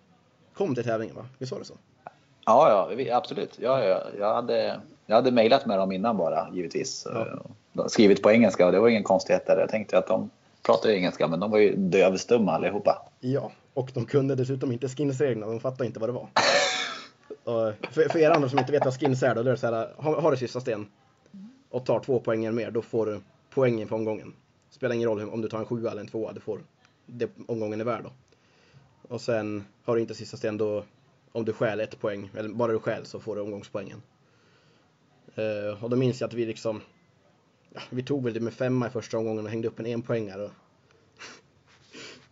[0.54, 1.26] kom till tävlingen va?
[1.38, 1.74] Visst var det så?
[2.46, 3.58] Ja, ja, absolut.
[3.60, 7.06] Ja, ja, jag hade, jag hade mejlat med dem innan bara, givetvis.
[7.14, 7.26] Ja.
[7.82, 9.58] Har Skrivit på engelska och det var ingen konstighet där.
[9.58, 10.30] Jag tänkte att de
[10.62, 13.02] pratar ju engelska, men de var ju dövstumma allihopa.
[13.20, 16.28] Ja, och de kunde dessutom inte skinsreglerna, de fattade inte vad det var.
[17.44, 19.60] och för, för er andra som inte vet vad skins är då, då är det
[19.60, 20.86] så här, har, har du sista sten
[21.70, 24.34] och tar två poänger mer, då får du poängen för omgången.
[24.70, 26.60] Spelar ingen roll om du tar en sjua eller en tvåa, du får
[27.06, 28.12] det omgången är värd då.
[29.08, 30.84] Och sen har du inte sista sten då,
[31.32, 34.02] om du stjäl ett poäng, eller bara du stjäl så får du omgångspoängen.
[35.38, 36.80] Uh, och då minns jag att vi liksom,
[37.74, 40.42] ja, vi tog väl det med femma i första omgången och hängde upp en enpoängare.
[40.42, 40.50] Och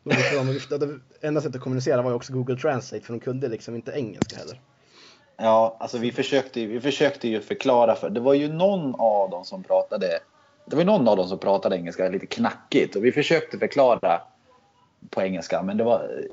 [0.78, 3.92] De enda sättet att kommunicera var ju också Google Translate för de kunde liksom inte
[3.92, 4.60] engelska heller.
[5.36, 8.10] Ja, alltså vi försökte, vi försökte ju förklara för...
[8.10, 10.20] Det var ju någon av dem som pratade...
[10.66, 14.20] Det var någon av dem som pratade engelska lite knackigt och vi försökte förklara
[15.10, 16.24] på engelska men det var...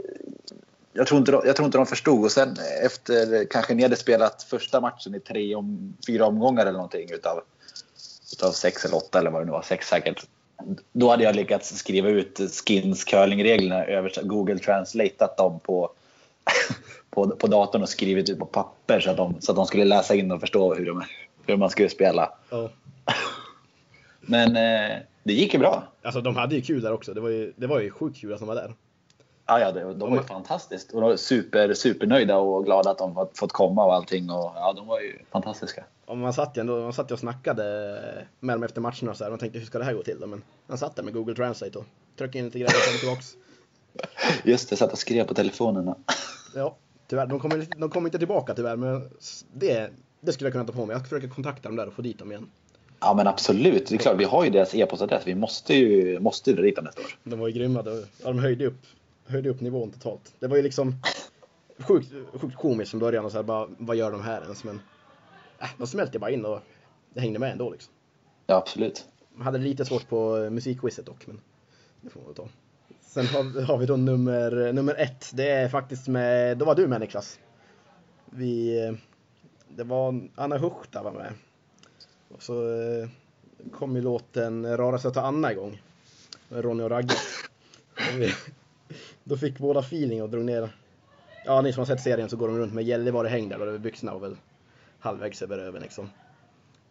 [0.94, 3.96] Jag tror inte de, jag tror inte de förstod och sen efter kanske ni hade
[3.96, 7.42] spelat första matchen i tre om, fyra omgångar eller någonting utav,
[8.34, 10.26] utav sex eller åtta eller vad det nu var, sex säkert.
[10.92, 15.92] Då hade jag lyckats skriva ut skins curlingreglerna över Google Translateat dem på
[17.10, 19.86] på, på datorn och skrivit ut på papper så att, de, så att de skulle
[19.86, 21.04] läsa in och förstå hur, de,
[21.46, 22.34] hur man skulle spela.
[22.50, 22.70] Ja.
[24.22, 25.84] Men eh, det gick ju bra.
[26.04, 27.14] Alltså de hade ju kul där också.
[27.14, 28.74] Det var ju, det var ju sjukt kul att de var där.
[29.46, 30.92] Ja, ja, det, de var ju fantastiskt.
[30.92, 34.30] Och de var super, supernöjda och glada att de fått, komma och allting.
[34.30, 35.84] Och, ja, de var ju fantastiska.
[36.06, 37.64] Och man satt ju man satt och snackade
[38.40, 39.32] med dem efter matcherna och så här.
[39.32, 40.28] Man tänkte hur ska det här gå till då?
[40.28, 41.86] Men han satt där med Google Translate och
[42.18, 43.34] tryckte in lite grejer och kom tillbaks.
[44.44, 45.96] Just det, satt och skrev på telefonerna.
[46.56, 47.28] Ja, tyvärr.
[47.28, 49.10] De kommer, de kommer inte tillbaka tyvärr, men
[49.54, 50.94] det, det skulle jag kunna ta på mig.
[50.94, 52.50] Jag ska försöka kontakta dem där och få dit dem igen.
[53.00, 53.88] Ja, men absolut.
[53.88, 55.28] Det är klart, vi har ju deras e-postadress.
[55.28, 57.18] Vi måste ju måste dra dit dem nästa år.
[57.24, 57.82] De var ju grymma.
[57.82, 58.86] De, ja, de höjde upp,
[59.26, 60.34] höjde upp nivån totalt.
[60.40, 60.96] Det var ju liksom
[61.78, 64.64] sjukt, sjukt komiskt från början och så här, bara, vad gör de här ens?
[64.64, 64.82] Men
[65.60, 66.60] äh, de smälte bara in och
[67.14, 67.94] det hängde med ändå liksom.
[68.48, 69.06] Ja, absolut.
[69.38, 71.42] Jag hade lite svårt på musikquizet dock, men
[72.02, 72.48] det får man väl ta.
[73.13, 75.32] Sen har, har vi då nummer, nummer ett.
[75.34, 77.39] Det är faktiskt med, då var du med Niklas.
[78.30, 78.97] Vi,
[79.67, 81.34] det var Anna Huchta var med.
[82.36, 83.10] Och så eh,
[83.71, 85.82] kom ju låten Rara söta Anna igång.
[86.50, 87.15] Ronny och Ragge.
[87.93, 88.34] Och vi,
[89.24, 90.76] då fick båda feeling och drog ner.
[91.45, 94.13] Ja, ni som har sett serien så går de runt med Gällivare-häng där och byxorna
[94.13, 94.36] var väl
[95.00, 96.10] halvvägs över över liksom.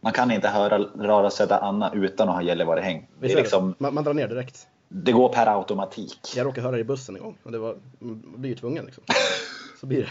[0.00, 3.08] Man kan inte höra Rara söta Anna utan att ha Gällivare-häng.
[3.20, 4.66] Liksom, Man, man drar ner direkt.
[4.92, 6.18] Det går per automatik.
[6.36, 8.84] Jag råkade höra det i bussen en gång och det var, man blir ju tvungen
[8.84, 9.04] liksom.
[9.80, 10.10] Så blir det.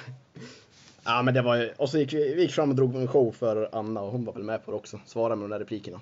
[1.03, 3.07] Ja men det var ju, och så gick vi, vi gick fram och drog en
[3.07, 4.99] show för Anna och hon var väl med på det också.
[5.05, 5.99] Svara med de där replikerna.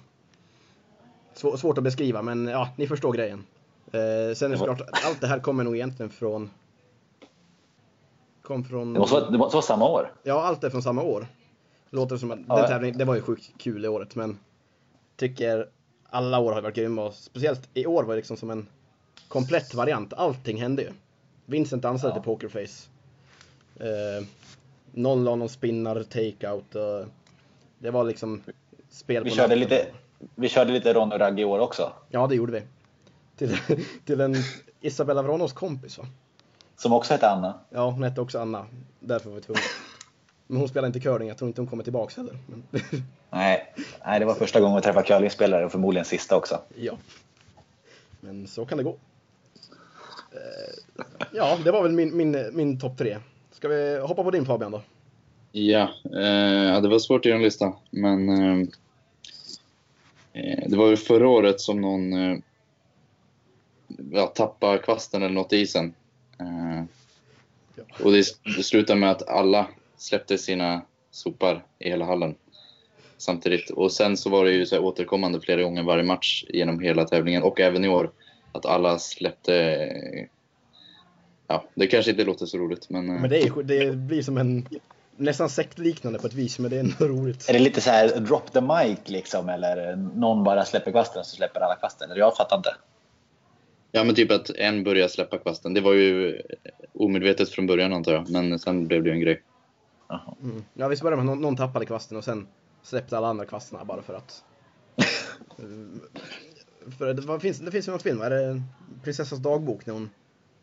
[1.33, 3.43] Svår, svårt att beskriva men ja, ni förstår grejen.
[3.85, 6.49] Eh, sen är det Det var- klart, allt det här kommer nog egentligen från...
[8.41, 8.93] Kom från...
[8.93, 10.13] Det måste vara, det måste vara samma år.
[10.23, 11.27] Ja, allt är från samma år.
[11.89, 14.39] Låter som att Ja, den tävlingen, det var ju sjukt kul i året men
[15.15, 15.69] tycker
[16.09, 18.67] alla år har varit grymma och speciellt i år var det liksom som en
[19.27, 20.13] komplett variant.
[20.13, 20.89] Allting hände ju.
[21.45, 22.13] Vincent dansade Ja.
[22.13, 22.89] till Pokerface.
[23.79, 24.25] Eh,
[24.91, 27.05] någon la någon spinnar, takeout och
[27.79, 28.43] det var liksom
[28.89, 29.59] spel Vi på körde natten.
[29.59, 29.85] lite,
[30.35, 31.91] vi körde lite Ronny och Ragge i år också.
[32.09, 32.61] Ja, det gjorde vi.
[33.37, 33.57] Till,
[34.05, 34.35] till en
[34.81, 36.05] Isabella Vranos kompis va?
[36.75, 37.59] Som också hette Anna.
[37.69, 38.65] Ja, hon hette också Anna.
[38.99, 39.61] Därför var vi tvungna.
[40.47, 42.37] Men hon spelar inte curling, jag tror inte hon kommer tillbaks heller.
[42.47, 42.63] Men,
[43.29, 43.73] Nej,
[44.05, 46.61] nej, det var första gången vi träffade curlingspelare och förmodligen sista också.
[46.75, 46.97] ja.
[48.21, 48.97] Men så kan det gå.
[50.31, 50.97] Eh,
[51.33, 53.17] Ja, det var väl min, min, min topp tre.
[53.51, 54.81] Ska vi hoppa på din Fabian då?
[55.51, 58.67] Ja, eh, det var svårt att göra en lista, men eh,
[60.33, 62.37] eh, det var ju förra året som någon eh,
[64.11, 65.93] ja, tappade kvasten eller något i isen.
[66.39, 66.83] Eh,
[67.75, 67.83] Ja.
[68.05, 68.25] och det,
[68.57, 70.81] det slutade med att alla släppte sina
[71.11, 72.35] sopar i hela hallen
[73.17, 73.69] samtidigt.
[73.69, 77.05] Och sen så var det ju så här återkommande flera gånger varje match genom hela
[77.05, 78.11] tävlingen och även i år
[78.51, 79.87] att alla släppte
[81.47, 84.37] Ja, det kanske inte låter så roligt men, eh, Men det, är, det blir som
[84.37, 84.67] en
[85.17, 87.49] nästan sektliknande på ett vis, men det är ändå roligt.
[87.49, 91.35] Är det lite så här drop the mic liksom eller någon bara släpper kvasten så
[91.35, 92.11] släpper alla kvasten?
[92.11, 92.75] Eller jag fattar inte.
[93.91, 95.73] Ja, men typ att en börjar släppa kvasten.
[95.73, 96.41] Det var ju
[96.93, 99.41] omedvetet från början antar jag, men sen blev det ju en grej.
[100.43, 100.63] Mm.
[100.73, 102.47] Ja, visst började med att någon, någon tappade kvasten och sen
[102.83, 104.43] släppte alla andra kvastarna bara för att.
[106.97, 108.61] För det, vad finns, det finns ju något film, är det
[109.03, 110.09] Prinsessans dagbok när hon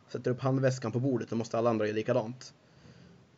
[0.09, 2.55] sätter upp handväskan på bordet och måste alla andra göra likadant.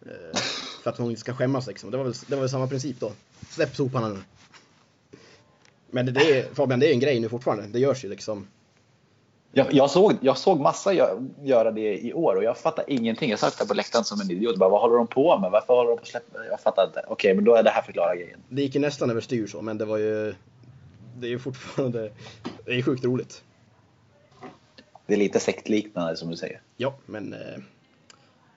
[0.03, 0.39] Eh,
[0.83, 1.91] för att hon inte ska skämmas liksom.
[1.91, 3.13] Det var väl, det var väl samma princip då.
[3.49, 4.19] Släpp soporna nu.
[5.91, 7.67] Men det, det är, Fabian, det är en grej nu fortfarande.
[7.67, 8.47] Det görs ju liksom.
[9.53, 13.31] Jag, jag, såg, jag såg massa gö- göra det i år och jag fattar ingenting.
[13.31, 14.57] Jag satt där på läktaren som en idiot.
[14.57, 15.51] Bara, vad håller de på med?
[15.51, 16.45] Varför håller de på att släppa?
[16.51, 17.05] Jag fattar inte.
[17.09, 18.41] Okej, men då är det här förklara grejen.
[18.49, 20.35] Det gick ju nästan överstyr så, men det var ju...
[21.19, 22.11] Det är ju fortfarande...
[22.65, 23.43] Det är sjukt roligt.
[25.07, 26.61] Det är lite sektliknande som du säger.
[26.77, 27.39] Ja, men eh,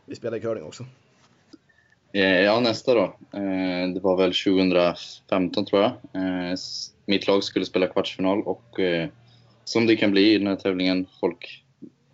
[0.05, 0.85] vi spelar i curling också.
[2.13, 3.03] Eh, Ja, nästa då.
[3.33, 5.91] Eh, Det var väl 2015 tror jag.
[6.13, 6.55] Eh,
[7.05, 8.79] Mitt lag skulle spela kvartsfinal och
[9.69, 11.63] som det kan bli i den här tävlingen, folk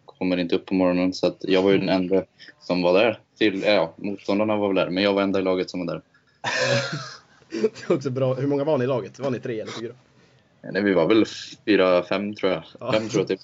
[0.05, 2.23] kommer inte upp på morgonen så att jag var ju den enda
[2.59, 3.19] som var där.
[3.37, 6.01] Till, ja, motståndarna var väl där, men jag var enda i laget som var där.
[7.49, 8.33] Det är också bra.
[8.33, 9.19] Hur många var ni i laget?
[9.19, 9.93] Var ni tre eller fyra?
[10.61, 11.25] Nej, vi var väl
[11.65, 12.63] fyra, fem tror jag.
[12.79, 12.93] Ja.
[12.93, 13.39] Fem tror jag typ.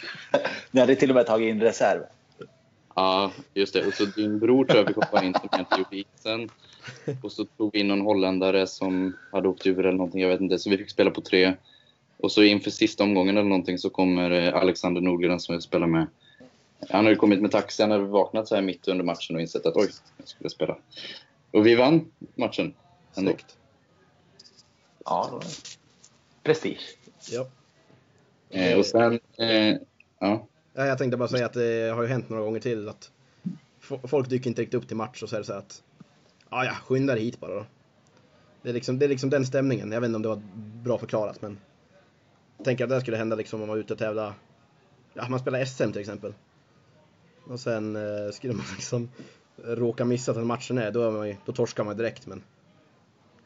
[0.70, 2.00] Ni hade till och med tagit in reserv.
[2.94, 3.86] Ja, just det.
[3.86, 6.48] Och så din bror tror jag fick hoppa in som inte gjorde isen.
[7.22, 10.40] Och så tog vi in någon holländare som hade åkt ur eller någonting, jag vet
[10.40, 10.58] inte.
[10.58, 11.54] Så vi fick spela på tre.
[12.22, 15.86] Och så inför sista omgången eller någonting så kommer eh, Alexander Nordgren som jag spelar
[15.86, 16.06] med.
[16.90, 19.42] Han har ju kommit med taxi, han hade vaknat så här mitt under matchen och
[19.42, 20.78] insett att oj, jag skulle spela.
[21.50, 22.74] Och vi vann matchen.
[23.14, 23.30] Ändå.
[23.30, 23.56] Snyggt.
[25.04, 25.40] Ja,
[26.42, 26.80] prestige.
[27.30, 27.46] Ja.
[28.50, 29.76] Eh, och sen, eh,
[30.18, 30.46] ja.
[30.74, 33.10] Ja, Jag tänkte bara säga att det har ju hänt några gånger till att
[34.04, 35.82] folk dyker inte riktigt upp till match och så är det så att
[36.50, 37.66] ja, ja, skynda dig hit bara då.
[38.62, 39.92] Det är, liksom, det är liksom den stämningen.
[39.92, 40.42] Jag vet inte om det var
[40.82, 41.58] bra förklarat men
[42.64, 44.34] tänker att det skulle hända liksom om man var ute och tävla.
[45.14, 46.34] Ja, man spelar SM till exempel.
[47.44, 49.08] Och sen eh, skulle man liksom
[49.56, 52.26] råka missa att den matchen är, då, är man ju, då torskar man direkt.
[52.26, 52.42] Men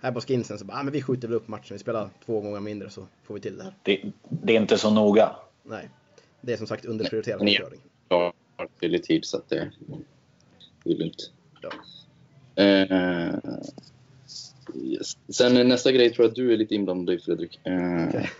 [0.00, 1.74] här på skinsen så bara, ah, men vi skjuter väl upp matchen.
[1.74, 3.74] Vi spelar två gånger mindre så får vi till det här.
[3.82, 5.36] Det, det är inte så noga.
[5.62, 5.90] Nej,
[6.40, 7.56] det är som sagt underprioriterad Nej.
[7.56, 7.80] körning.
[8.08, 8.32] klar
[8.80, 9.70] till i tid så att det
[10.84, 11.32] det är lugnt.
[11.60, 11.70] Ja.
[12.62, 13.34] Eh,
[14.74, 15.16] yes.
[15.28, 17.60] Sen nästa grej tror jag att du är lite inblandad i Fredrik.
[17.66, 18.30] Eh, Okej.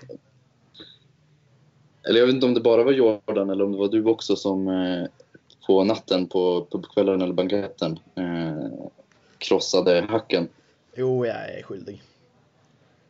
[2.08, 4.36] Eller jag vet inte om det bara var Jordan eller om det var du också
[4.36, 5.06] som eh,
[5.66, 8.88] på natten på pubkvällen eller banketten eh,
[9.38, 10.48] krossade hacken.
[10.96, 12.02] Jo, jag är skyldig.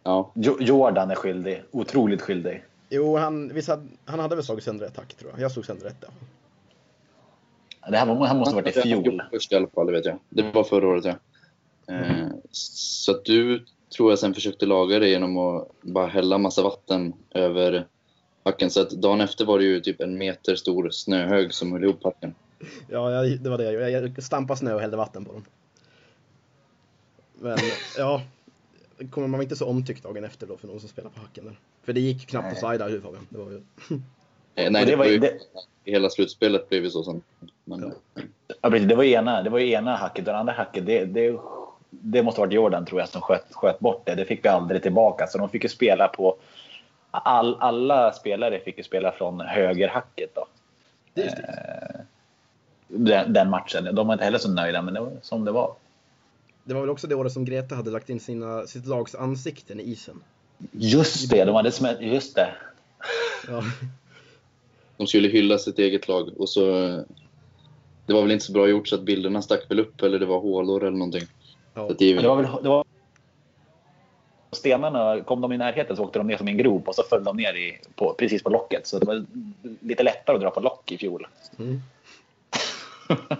[0.02, 1.62] Ja, Jo- Jordan är skyldig.
[1.70, 2.64] Otroligt skyldig.
[2.90, 5.40] Jo, han, visst hade, han hade väl slagit sönder ett hack tror jag.
[5.40, 5.96] Jag slog sönder ett.
[6.00, 6.09] Ja.
[7.90, 9.22] Det här, var, han måste ha varit i fjol.
[9.32, 10.18] Först i alla fall, det vet jag.
[10.28, 11.14] Det var förra året, ja.
[11.94, 13.64] Eh, så att du
[13.96, 17.87] tror jag sen försökte laga det genom att bara hälla massa vatten över
[18.46, 18.70] hacken.
[18.70, 22.04] Så att dagen efter var det ju typ en meter stor snöhög som höll ihop
[22.04, 22.35] hacken.
[22.88, 24.12] Ja, jag, det var det jag gjorde.
[24.14, 25.44] Jag stampade snö och hällde vatten på dem.
[27.35, 27.59] Men
[27.98, 28.22] ja,
[29.11, 31.59] kommer man inte så omtyckt dagen efter då för någon som spelar på hacken där.
[31.82, 33.26] För det gick knappt att slida hur Fabian.
[33.28, 33.61] Det var ju...
[34.59, 35.38] Eh, nej, det, var ju, det-
[35.85, 37.22] hela slutspelet blev ju så sen.
[37.64, 37.92] Men,
[38.62, 38.88] Ja, precis.
[38.88, 40.28] det var ju ena, det var ju ena hacket.
[40.28, 41.38] och Det andra hacket, det, det,
[41.90, 44.14] det måste ha varit Jordan tror jag som sköt, sköt bort det.
[44.14, 45.26] Det fick vi aldrig tillbaka.
[45.26, 46.37] Så de fick ju spela på...
[47.11, 50.47] All, alla spelare fick ju spela från högerhacket då.
[51.14, 51.45] Det är styrt.
[51.49, 52.01] Eh,
[52.88, 53.95] den, den matchen.
[53.95, 55.75] De var inte heller så nöjda, men det var som det var.
[56.64, 59.81] Det var väl också det året som Greta hade lagt in sina, sitt lags ansikten
[59.81, 60.23] i isen.
[60.73, 62.55] Just det, de hade smält, just det.
[63.49, 63.62] Ja,
[64.97, 66.62] de skulle hylla sitt eget lag och så...
[68.07, 70.27] Det var väl inte så bra gjort så att bilderna stack väl upp eller det
[70.27, 71.23] var hålor eller någonting.
[71.75, 71.87] ja.
[71.87, 72.85] Så att det är Men väl, det var väl, det var,
[74.50, 77.24] stenarna, kom de i närheten så åkte de ner som en grop och så föll
[77.24, 78.87] de ner i, på, precis på locket.
[78.87, 79.24] Så det var
[79.80, 81.26] lite lättare att dra på lock i fjol.
[81.59, 81.80] Mm.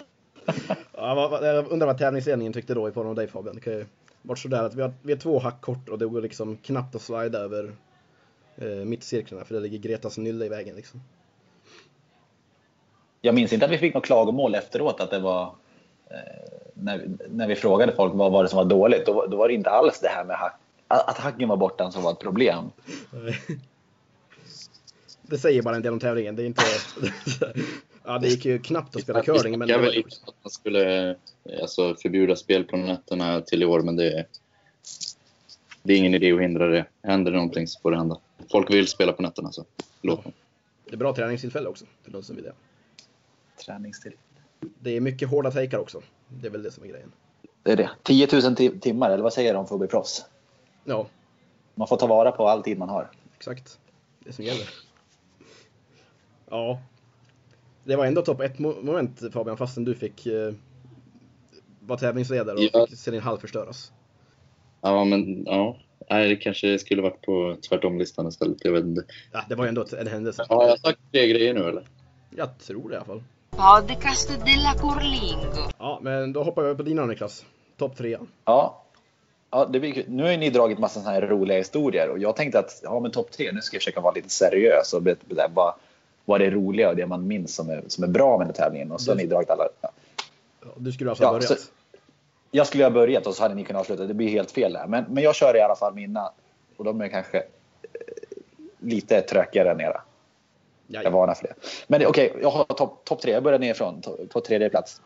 [0.93, 3.55] ja, jag undrar vad tävlingsledningen tyckte då i form av dig Fabian.
[3.55, 3.87] Det kan ju
[4.23, 6.95] varit sådär att vi har, vi har två hack kort och det går liksom knappt
[6.95, 7.73] att slida över
[8.57, 11.03] eh, mittcirklarna för det ligger Gretas nylle i vägen liksom.
[13.21, 15.43] Jag minns inte att vi fick något klagomål efteråt att det var
[16.11, 16.17] eh,
[16.75, 19.07] när, vi- när vi frågade folk vad var det som var dåligt.
[19.07, 20.59] Då, då var det inte alls det här med hack,
[20.89, 22.71] att hacken var borta som var ett problem.
[25.29, 26.37] Det säger bara en del om tävlingen.
[26.37, 26.63] Det är inte...
[28.05, 29.59] ja, det gick ju knappt att spela curling.
[29.59, 29.93] Men det väl var...
[29.93, 31.17] inte att man skulle
[31.61, 34.27] alltså, förbjuda spel på nätterna till i år, men det,
[35.83, 36.87] det är ingen idé att hindra det.
[37.03, 38.19] Händer det någonting så får det hända.
[38.51, 39.65] Folk vill spela på nätterna, så
[40.03, 40.33] låt dem.
[40.85, 41.85] det är bra träningstillfälle också.
[42.03, 42.53] För de som vill det.
[43.67, 44.13] Träningstid.
[44.81, 46.03] Det är mycket hårda takear också.
[46.29, 47.13] Det är väl det som är grejen.
[47.63, 47.91] Det är det.
[48.03, 50.25] 10 000 ti- timmar, eller vad säger de för att bli proffs?
[50.87, 51.07] Ja,
[51.75, 53.11] Man får ta vara på all tid man har.
[53.37, 53.79] exakt.
[54.19, 54.67] Det som gäller.
[56.51, 56.81] Ja.
[57.85, 60.53] Det var ändå topp ett mo- moment Fabian, fastän du fick eh,
[61.81, 62.87] vara tävlingsledare och Ja.
[62.87, 63.93] fick se din hall förstöras.
[64.81, 65.77] Ja, men ja.
[66.11, 68.65] Nej, det kanske skulle varit på tvärtom-listan istället.
[68.65, 69.05] Jag vet inte.
[69.33, 70.47] Ja, det var ju ändå en händelse.
[70.49, 71.85] Har jag sagt tre grejer nu eller?
[72.31, 73.23] Jag tror det i alla fall.
[73.51, 75.71] Podcast della Curlingo.
[75.79, 77.45] Ja, men då hoppar vi på dina Niklas.
[77.77, 78.29] Topp trean.
[78.45, 78.83] Ja.
[79.57, 82.37] Ja det blir, nu har ju ni dragit massa såna här roliga historier och jag
[82.37, 85.49] tänkte att ja, men topp tre, nu ska jag försöka vara lite seriös och berätta
[85.55, 85.75] vad,
[86.25, 88.55] vad det är roliga och det man minns som är, som är bra med den
[88.59, 88.93] här tävlingen.
[88.93, 89.69] Och så har ni dragit alla.
[89.81, 89.91] Ja.
[90.77, 91.61] Du skulle alltså ha Ja, börjat.
[91.61, 91.69] så-
[92.51, 94.05] Jag skulle ha börjat och så hade ni kunnat avsluta.
[94.05, 94.87] Det blir helt fel där.
[94.87, 96.33] Men, men jag kör i alla fall mina.
[96.77, 97.45] Och de är kanske eh,
[98.79, 100.01] lite trökigare än era.
[100.87, 101.55] Jag vana för det.
[101.87, 103.33] Men okej, jag har topp top tre.
[103.33, 104.03] Jag börjar nerifrån.
[104.29, 105.01] På tredje plats.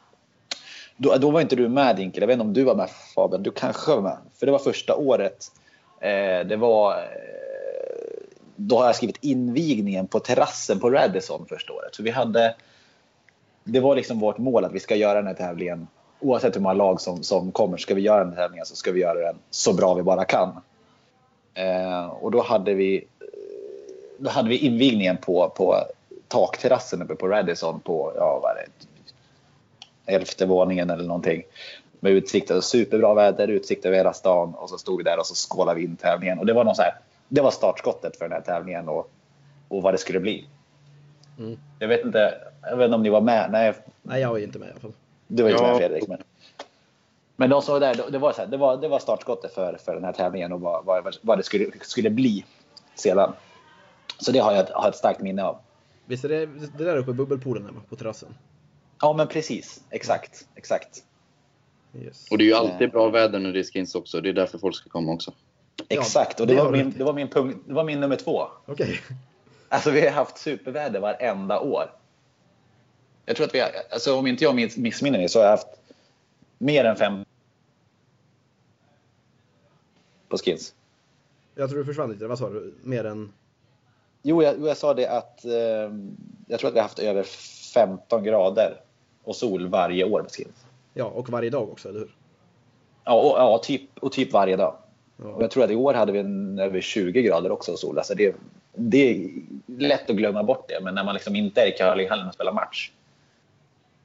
[1.03, 2.21] Då, då var inte du med Dinkel.
[2.21, 3.43] Jag vet inte om du var med Fabian.
[3.43, 4.17] Du kanske var med.
[4.39, 5.53] För det var första året.
[6.01, 6.93] Eh, det var...
[6.93, 6.99] Eh,
[8.57, 11.95] då har jag skrivit invigningen på terrassen på Radisson första året.
[11.95, 12.55] Så vi hade...
[13.65, 15.87] Det var liksom vårt mål att vi ska göra den här tävlingen.
[16.21, 18.93] Oavsett hur många lag som, som kommer ska vi göra den här tävlingen så ska
[18.93, 20.61] vi göra den så bra vi bara kan.
[21.55, 23.27] Eh, och då hade vi eh,
[24.19, 25.77] då hade vi invigningen på, på
[26.29, 28.87] takterrassen uppe på Radisson på, ja vad är det,
[30.07, 31.43] elfte våningen eller någonting.
[32.01, 35.27] Med utsikt, och superbra väder, utsikt över hela stan och så stod vi där och
[35.27, 36.39] så skålade vi in tävlingen.
[36.39, 36.95] Och det var, någon så här,
[37.29, 39.11] det var startskottet för den här tävlingen och,
[39.69, 40.47] och vad det skulle bli.
[41.39, 41.59] Mm.
[41.79, 43.51] Jag vet inte, jag vet inte om ni var med?
[43.51, 44.93] Nej, Nej, jag var inte med i alla fall.
[45.27, 45.69] du var inte Ja.
[45.69, 46.09] med Fredrik.
[46.09, 46.23] Men,
[47.37, 49.79] men de som var där, det var, så här, det var, det var startskottet för,
[49.85, 52.45] för den här tävlingen och vad, vad, vad det skulle, skulle bli
[52.95, 53.33] sedan.
[54.19, 55.59] Så det har jag, har jag ett starkt minne av.
[56.07, 56.47] Visst är det
[56.79, 58.29] det där uppe i bubbelpoolen där på terrassen?
[59.01, 59.85] Ja, men precis.
[59.91, 60.47] Exakt.
[60.55, 61.05] Exakt.
[61.95, 62.27] Yes.
[62.31, 64.21] Och det är ju alltid bra väder när det skins också.
[64.21, 65.33] Det är därför folk ska komma också.
[65.89, 66.41] Exakt.
[66.41, 68.49] Och det var, min, det, var min punkt, det var min nummer två.
[68.67, 69.01] Okej.
[69.69, 71.93] Alltså vi har haft superväder varenda år.
[73.25, 75.69] Jag tror att vi har, alltså om inte jag missminner mig så har jag haft
[76.59, 77.25] mer än fem
[80.29, 80.75] på skins.
[81.55, 82.27] Jag tror du försvann lite.
[82.27, 82.75] Vad sa du?
[82.83, 83.33] Mer än...
[84.23, 85.53] Jo, jag, jag sa det att eh,
[86.47, 87.23] jag tror att vi har haft över
[87.75, 88.81] 15 grader
[89.25, 90.65] och sol varje år på skins.
[90.95, 92.15] Ja, och varje dag också, eller hur?
[93.05, 94.75] Ja, och, ja typ, och typ varje dag.
[95.17, 95.37] Och Ja.
[95.41, 97.99] jag tror att i år hade vi en, över 20 grader också och sol.
[97.99, 98.35] Alltså det,
[98.75, 99.31] det är
[99.67, 102.53] lätt att glömma bort det, men när man liksom inte är i curlinghallen och spelar
[102.53, 102.91] match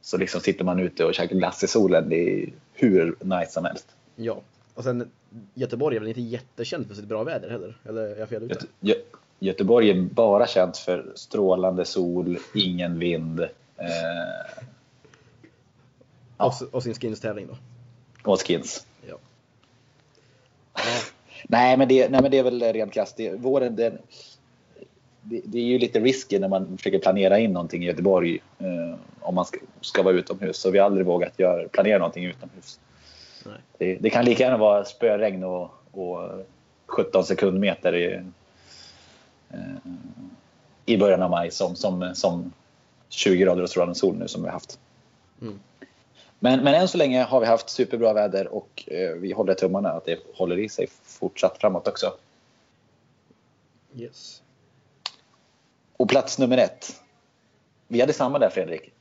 [0.01, 2.09] så liksom sitter man ute och käkar glass i solen.
[2.09, 3.87] Det är hur nice som helst.
[4.15, 4.37] ja.
[4.73, 5.11] Och sen,
[5.53, 7.77] Göteborg är väl inte jättekänt för sitt bra väder heller?
[7.89, 8.53] Eller är jag fel ute?
[8.53, 8.93] Göte, Gö,
[9.39, 13.47] Göteborg är bara känt för strålande sol, ingen vind eh,
[16.37, 16.45] Ja.
[16.45, 17.57] Och, och sin skins-tävling då?
[18.31, 18.85] och skins.
[19.07, 19.17] Ja.
[21.47, 23.17] Nej, men det, nej, men det är väl rent krasst.
[23.17, 23.97] Det, våren, det,
[25.21, 28.99] det, det är ju lite risky när man försöker planera in någonting i Göteborg eh,
[29.19, 30.57] om man ska, ska vara utomhus.
[30.57, 32.79] Så vi har aldrig vågat göra, planera någonting utomhus.
[33.77, 36.45] Det, det kan lika gärna vara spöregn och, och
[36.85, 38.21] 17 sekundmeter i,
[39.49, 39.59] eh,
[40.85, 42.51] i början av maj som, som, som
[43.09, 44.79] 20 grader och strålande sol nu som vi har haft.
[45.41, 45.59] Mm.
[46.45, 49.89] Men, men än så länge har vi haft superbra väder och eh, vi håller tummarna
[49.91, 52.13] att det håller i sig fortsatt framåt också.
[53.95, 54.41] Yes.
[55.97, 57.01] Och plats nummer ett.
[57.87, 58.93] Vi hade samma där Fredrik.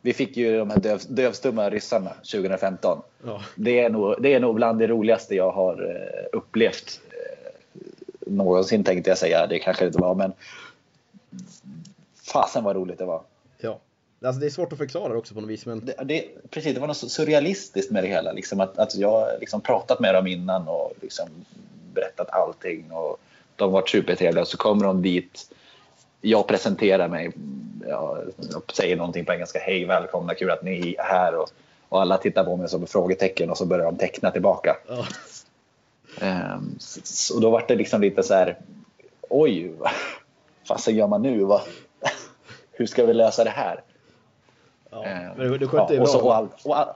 [0.00, 3.02] Vi fick ju de här döv, dövstumma ryssarna 2015.
[3.24, 3.42] Ja.
[3.56, 7.48] Det är, nog, det är nog bland det roligaste jag har eh, upplevt eh,
[8.26, 9.46] någonsin tänkte jag säga.
[9.46, 10.32] Det kanske det inte var men
[12.32, 13.22] fasen vad roligt det var.
[14.26, 16.80] Alltså det är svårt att förklara också på något vis, men Det, det, precis, det
[16.80, 18.32] var något surrealistiskt med det hela.
[18.32, 21.28] Liksom att, att jag har liksom pratat med dem innan och liksom
[21.94, 22.92] berättat allting.
[22.92, 23.16] Och
[23.56, 24.44] de varit supertrevliga.
[24.44, 25.54] Så kommer de dit.
[26.20, 27.32] Jag presenterar mig.
[27.88, 29.58] Jag, jag säger någonting på engelska.
[29.58, 31.34] Hej, välkomna, kul att ni är här.
[31.34, 31.50] Och,
[31.88, 34.76] och alla tittar på mig som frågetecken och så börjar de teckna tillbaka.
[34.88, 35.06] ja.
[36.78, 38.58] Så, så, och då var det liksom lite så här.
[39.28, 39.90] Oj, vad
[40.68, 41.44] fasen gör man nu?
[41.44, 41.60] Vad,
[42.72, 43.82] hur ska vi lösa det här?
[44.90, 45.04] Ja.
[45.04, 46.26] Eh, Men du, skötte ju och, så, bra.
[46.26, 46.88] och, all, och all,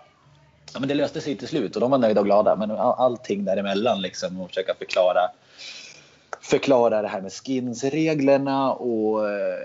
[0.74, 2.56] ja, men Det löste sig till slut och de var nöjda och glada.
[2.56, 5.30] Men all, allting däremellan liksom och försöka förklara
[6.40, 9.58] förklara det här med skinsreglerna och eh,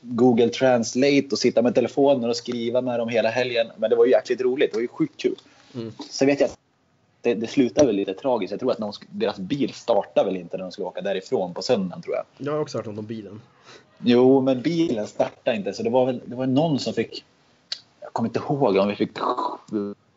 [0.00, 3.66] Google Translate och sitta med telefoner och skriva med dem hela helgen.
[3.76, 4.70] Men det var ju jäkligt roligt.
[4.70, 5.36] Det var ju sjukt kul.
[5.74, 5.92] Mm.
[6.10, 6.58] Sen vet jag att
[7.20, 8.50] det, det slutade väl lite tragiskt.
[8.50, 11.62] Jag tror att någon, deras bil startade väl inte när de skulle åka därifrån på
[11.62, 12.24] söndagen tror jag.
[12.36, 13.40] Jag har också hört något om bilen.
[14.04, 15.72] Jo, men bilen startade inte.
[15.72, 17.24] Så det var väl det var någon som fick...
[18.00, 19.10] Jag kommer inte ihåg om vi fick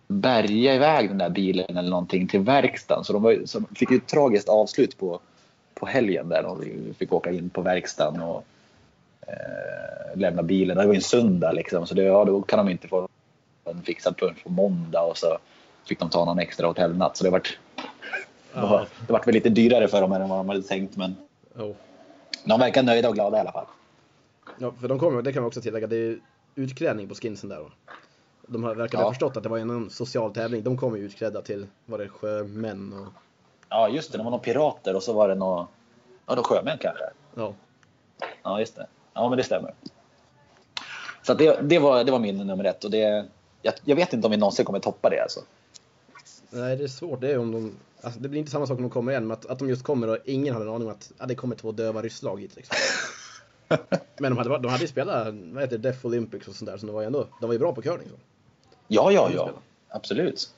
[0.07, 3.03] bärga iväg den där bilen eller någonting till verkstaden.
[3.03, 5.19] Så de, var, så de fick ju ett tragiskt avslut på,
[5.73, 6.43] på helgen där.
[6.43, 8.45] De fick åka in på verkstaden och
[9.27, 10.77] eh, lämna bilen.
[10.77, 11.87] Det var ju en söndag liksom.
[11.87, 13.07] Så det, ja, då kan de inte få
[13.65, 15.01] en fixad punch på måndag.
[15.01, 15.37] Och så
[15.87, 17.17] fick de ta någon extra hotellnatt.
[17.17, 17.57] Så det vart,
[18.53, 20.97] det var, det vart väl lite dyrare för dem än vad de hade tänkt.
[20.97, 21.15] Men
[21.57, 21.71] Oh.
[22.43, 23.65] De verkar nöjda och glada i alla fall.
[24.59, 26.19] Ja, för de kommer, det kan man också tillägga, det är
[26.55, 27.71] utklädning på skinsen där.
[28.47, 29.11] De har verkar ha Ja.
[29.11, 30.63] förstått att det var en social tävling.
[30.63, 33.07] De kommer ju utklädda till, var det sjömän och...
[33.69, 34.17] Ja, just det.
[34.17, 35.67] Det var några pirater och så var det några
[36.25, 37.03] ja, då sjömän kanske.
[37.35, 37.53] Ja.
[38.43, 38.87] Ja, just det.
[39.13, 39.73] Ja, men det stämmer.
[41.23, 42.83] Så det, det, var, det var min nummer ett.
[42.83, 43.25] Och det,
[43.61, 45.19] jag, jag vet inte om vi någonsin kommer toppa det.
[45.21, 45.39] Alltså.
[46.49, 47.21] Nej, det är svårt.
[47.21, 47.75] Det är om de...
[48.01, 49.83] Alltså, det blir inte samma sak om de kommer igen, men att, att de just
[49.83, 52.55] kommer och ingen hade en aning om att ja, det kommer två döva rysslag hit
[52.55, 52.77] liksom.
[54.17, 56.77] Men de hade, de hade ju spelat, vad heter det, Deaf Olympics och sånt där,
[56.77, 58.07] så de var ju ändå, de var ju bra på curling.
[58.09, 58.15] Så.
[58.87, 59.51] Ja, ja, ja.
[59.89, 60.53] Absolut.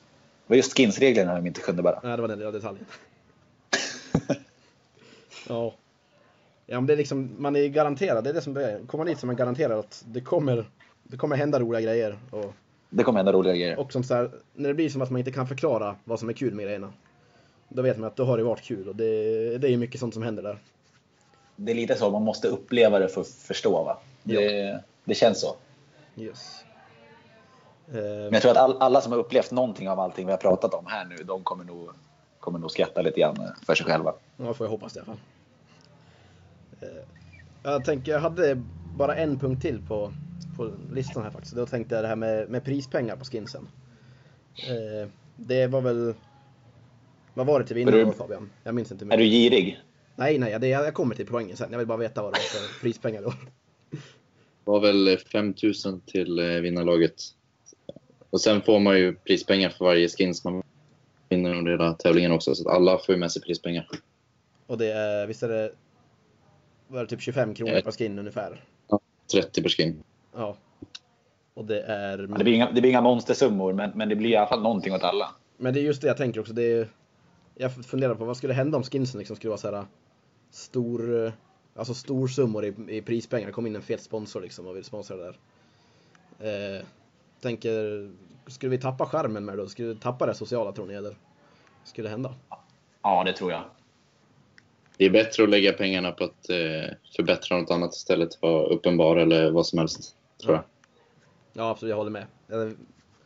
[0.46, 2.00] Det var just skinsreglerna de inte kunde bara.
[2.02, 2.84] Nej, det var den lilla detaljen.
[5.48, 5.74] ja.
[6.66, 9.06] Ja, men det är liksom, man är garanterad, det är det som är, kommer man
[9.06, 10.70] dit så är man garanterad att det kommer,
[11.02, 12.18] det kommer hända roliga grejer.
[12.30, 12.54] Och,
[12.90, 13.78] Det kommer hända roliga grejer.
[13.78, 16.28] och som så här, när det blir som att man inte kan förklara vad som
[16.28, 16.92] är kul med grejerna.
[17.68, 19.04] Då vet man att då har det varit kul och det,
[19.58, 20.58] det är ju mycket sånt som händer där.
[21.56, 23.84] det är lite så, man måste uppleva det för att förstå.
[23.84, 23.98] Va?
[24.22, 25.56] Det, det känns så.
[26.16, 26.64] Yes.
[26.64, 26.68] Men
[27.94, 30.74] Eh, jag tror att all, alla som har upplevt någonting av allting vi har pratat
[30.74, 31.90] om här nu, de kommer nog,
[32.40, 33.36] kommer nog skratta lite grann
[33.66, 34.14] för sig själva.
[34.36, 35.20] ja, får jag hoppas det i alla fall.
[36.80, 37.04] Eh,
[37.62, 38.62] jag tänker, jag hade
[38.96, 40.12] bara en punkt till på,
[40.58, 41.56] på listan här faktiskt.
[41.56, 43.68] Då tänkte jag det här med, med prispengar på skinsen.
[44.68, 46.14] Eh, det var väl...
[47.34, 48.50] Vad var det till vinnare då Fabian?
[48.64, 49.04] Jag minns inte.
[49.10, 49.80] Är du girig?
[50.16, 51.68] Nej, nej, det, jag kommer till poängen sen.
[51.70, 53.32] Jag vill bara veta vad det var för prispengar då.
[54.64, 57.14] Det var väl 5000 till eh, vinnarlaget.
[58.30, 60.62] Och sen får man ju prispengar för varje skins man
[61.28, 62.54] vinner under hela tävlingen också.
[62.54, 63.88] Så att alla får ju med sig prispengar.
[64.66, 65.72] Och det är, visst är det...
[66.88, 67.82] Var det typ 25 kronor Eh.
[67.82, 68.64] per skin ungefär?
[69.32, 70.02] 30 per skin.
[70.38, 70.56] Ja.
[71.54, 72.18] Och det är...
[72.18, 74.62] Ja, Det blir inga, det blir inga monstersummor, men, men det blir i alla fall
[74.62, 75.30] någonting åt alla.
[75.56, 76.52] Men det är just det jag tänker också.
[76.52, 76.88] Det är,
[77.54, 79.84] jag funderar på vad skulle hända om skinsen liksom skulle vara så här
[80.50, 81.32] stor, eh,
[81.76, 83.46] alltså stor summor i, i prispengar.
[83.46, 85.36] Det kom in en fet sponsor liksom och vill sponsra det där.
[86.78, 86.84] Eh,
[87.40, 88.10] tänker,
[88.46, 89.68] skulle vi tappa skärmen med det då?
[89.68, 91.16] Skulle vi tappa det sociala tror ni eller?
[91.84, 92.34] Skulle det hända?
[93.02, 93.62] Ja, det tror jag.
[94.96, 98.52] Det är bättre att lägga pengarna på att eh, förbättra något annat istället för att
[98.52, 100.14] vara uppenbar eller vad som helst.
[100.42, 100.64] Tror jag.
[101.52, 102.26] Ja absolut, jag håller med.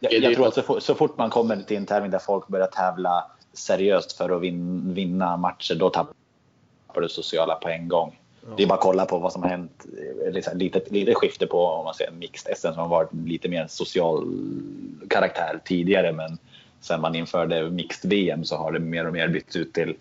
[0.01, 2.49] Jag, jag tror att så, fort- så fort man kommer till en tävling där folk
[2.49, 6.15] börjar tävla seriöst för att vin, vinna matcher, då tappar
[7.01, 8.19] du sociala på en gång.
[8.57, 9.87] Det är bara att kolla på vad som har hänt.
[10.55, 14.27] lite, lite skifte på om man säger mixed SM som har varit lite mer social
[15.09, 16.13] karaktär tidigare.
[16.13, 16.39] Men
[16.81, 19.97] sen man införde mixed VM så har det mer och mer bytts ut till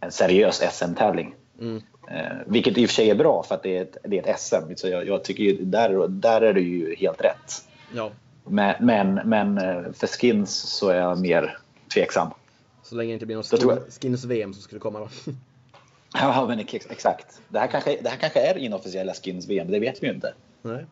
[0.00, 1.34] en seriös SM-tävling.
[1.60, 1.82] Mm.
[2.10, 4.30] Eh, vilket i och för sig är bra för att det är ett, det är
[4.30, 4.74] ett SM.
[4.76, 7.68] Så jag, jag tycker ju, där, där är det ju helt rätt.
[7.94, 8.10] Ja,
[8.44, 11.58] Men, men, men eh, för skins så är jag mer
[11.94, 12.30] tveksam.
[12.82, 15.08] så länge det inte blir tror skin, skins-VM som skulle komma då.
[16.14, 17.40] Ja, men ex- exakt.
[17.48, 20.34] Det här, kanske, det här kanske är inofficiella skins-VM, det vet vi ju inte.
[20.62, 20.86] Nej.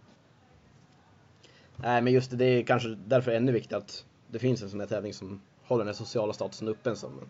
[1.76, 4.80] Nej men just det, det är kanske därför ännu viktigt att det finns en sån
[4.80, 7.20] här tävling som håller den sociala statusen uppe som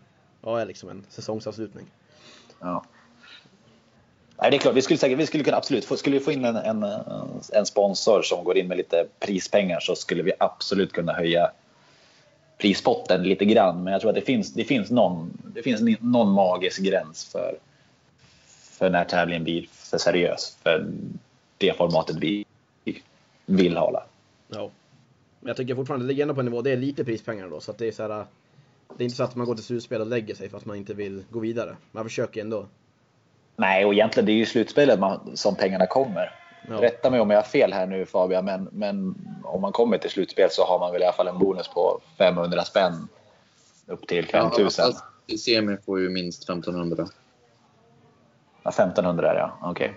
[0.41, 1.85] ja, är liksom en säsongsavslutning.
[2.59, 2.83] Ja.
[4.41, 6.31] Nej, det är klart, vi skulle, säkert, vi skulle kunna absolut få, skulle vi få
[6.31, 6.83] in en, en,
[7.53, 11.51] en sponsor som går in med lite prispengar så skulle vi absolut kunna höja
[12.57, 13.83] prispotten lite grann.
[13.83, 17.57] Men jag tror att det finns, det finns, någon, det finns någon magisk gräns för,
[18.77, 20.57] för när tävlingen blir för seriös.
[20.63, 20.87] För
[21.57, 22.45] det formatet vi
[23.45, 24.03] vill hålla.
[24.47, 24.71] Ja.
[25.39, 27.59] Men jag tycker fortfarande det ligger ändå på en nivå, det är lite prispengar då
[27.59, 28.19] så att det är så här.
[28.19, 28.25] Äh,
[28.97, 30.77] det är inte så att man går till slutspel och lägger sig för att man
[30.77, 31.75] inte vill gå vidare.
[31.91, 32.65] Man försöker ändå.
[33.55, 36.31] Nej, och egentligen det är ju slutspelet man, som pengarna kommer.
[36.69, 36.81] Ja.
[36.81, 40.09] Rätta mig om jag har fel här nu Fabian, men, men om man kommer till
[40.09, 43.07] slutspel så har man väl i alla fall en bonus på 500 spänn
[43.87, 44.85] upp till 5000.
[44.87, 44.93] Ja,
[45.27, 47.07] I semi får ju minst 1500.
[48.63, 49.93] Ja, 1500 är det ja, okej.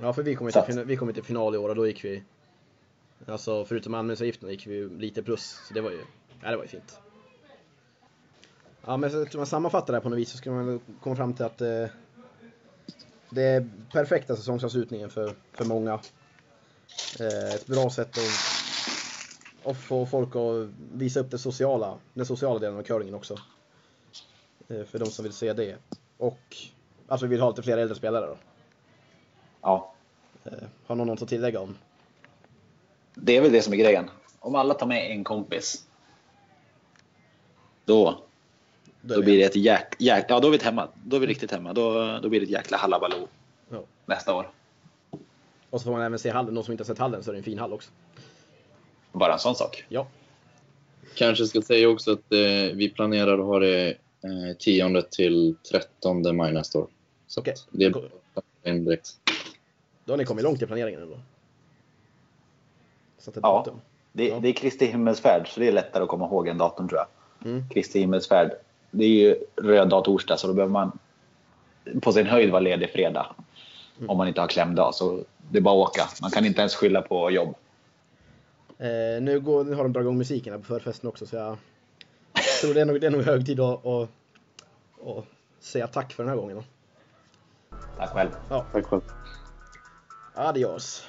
[0.00, 2.22] Ja för vi kom, till, vi kom till final i år och då gick vi
[3.26, 5.60] Alltså förutom anmälningsavgiften gick vi lite plus.
[5.68, 6.04] Så det var ju,
[6.42, 7.00] ja det var ju fint.
[8.84, 11.16] Ja men så, om man sammanfattar det här på något vis så ska man komma
[11.16, 11.86] fram till att eh,
[13.32, 15.92] det är perfekta säsongsavslutningen för, för många.
[17.20, 22.58] Eh, ett bra sätt att, att få folk att visa upp det sociala, den sociala
[22.58, 23.38] delen av curlingen också.
[24.68, 25.76] Eh, för de som vill se det.
[26.16, 26.56] Och
[27.08, 28.36] alltså vi vill ha lite fler äldre spelare då.
[29.60, 29.92] Ja,
[30.44, 31.78] Eh, har någon något att tillägga om?
[33.14, 34.10] det är väl det som är grejen.
[34.38, 35.86] Om alla tar med en kompis.
[37.84, 38.18] Då,
[39.02, 40.88] då blir det ett jäk, jäk, ja då är vi hemma.
[41.04, 41.72] Då är vi riktigt hemma.
[41.72, 43.28] Då, då blir det ett jäkla hallabaloo
[43.70, 43.82] Ja.
[44.06, 44.50] nästa år.
[45.70, 46.54] Och så får man även se hallen.
[46.54, 47.90] De som inte har sett hallen så är det en fin hall också.
[49.12, 49.84] Bara en sån sak.
[49.88, 50.06] Ja.
[51.14, 56.36] Kanske ska säga också att eh, vi planerar att ha det eh, 10 till 13
[56.36, 56.86] maj nästa år.
[57.26, 57.94] Så att det är
[58.64, 59.08] in direkt.
[60.04, 61.18] Då har ni kommit långt i planeringen ändå.
[63.24, 63.40] Ja.
[63.40, 63.80] datum.
[64.12, 64.38] Det, Ja.
[64.42, 67.06] det är Kristi himmelsfärd, så det är lättare att komma ihåg en datum tror jag.
[67.50, 67.68] Mm.
[67.70, 68.52] Kristi himmelsfärd.
[68.94, 70.98] Det är ju röd dag torsdag, så då behöver man
[72.02, 73.26] på sin höjd vara ledig fredag.
[73.98, 74.10] Mm.
[74.10, 74.94] Om man inte har klämdag.
[74.94, 76.02] Så det är bara att åka.
[76.22, 77.54] Man kan inte ens skylla på jobb.
[78.78, 81.58] Eh, nu, går, nu har de dragit igång musiken här på förfesten också så jag
[82.60, 84.08] tror det är nog, det är nog hög tid att, att,
[85.06, 85.24] att
[85.60, 86.56] säga tack för den här gången.
[86.56, 86.64] Då.
[87.98, 88.30] Tack själv.
[88.48, 89.02] Tack själv.
[90.34, 91.04] Adios.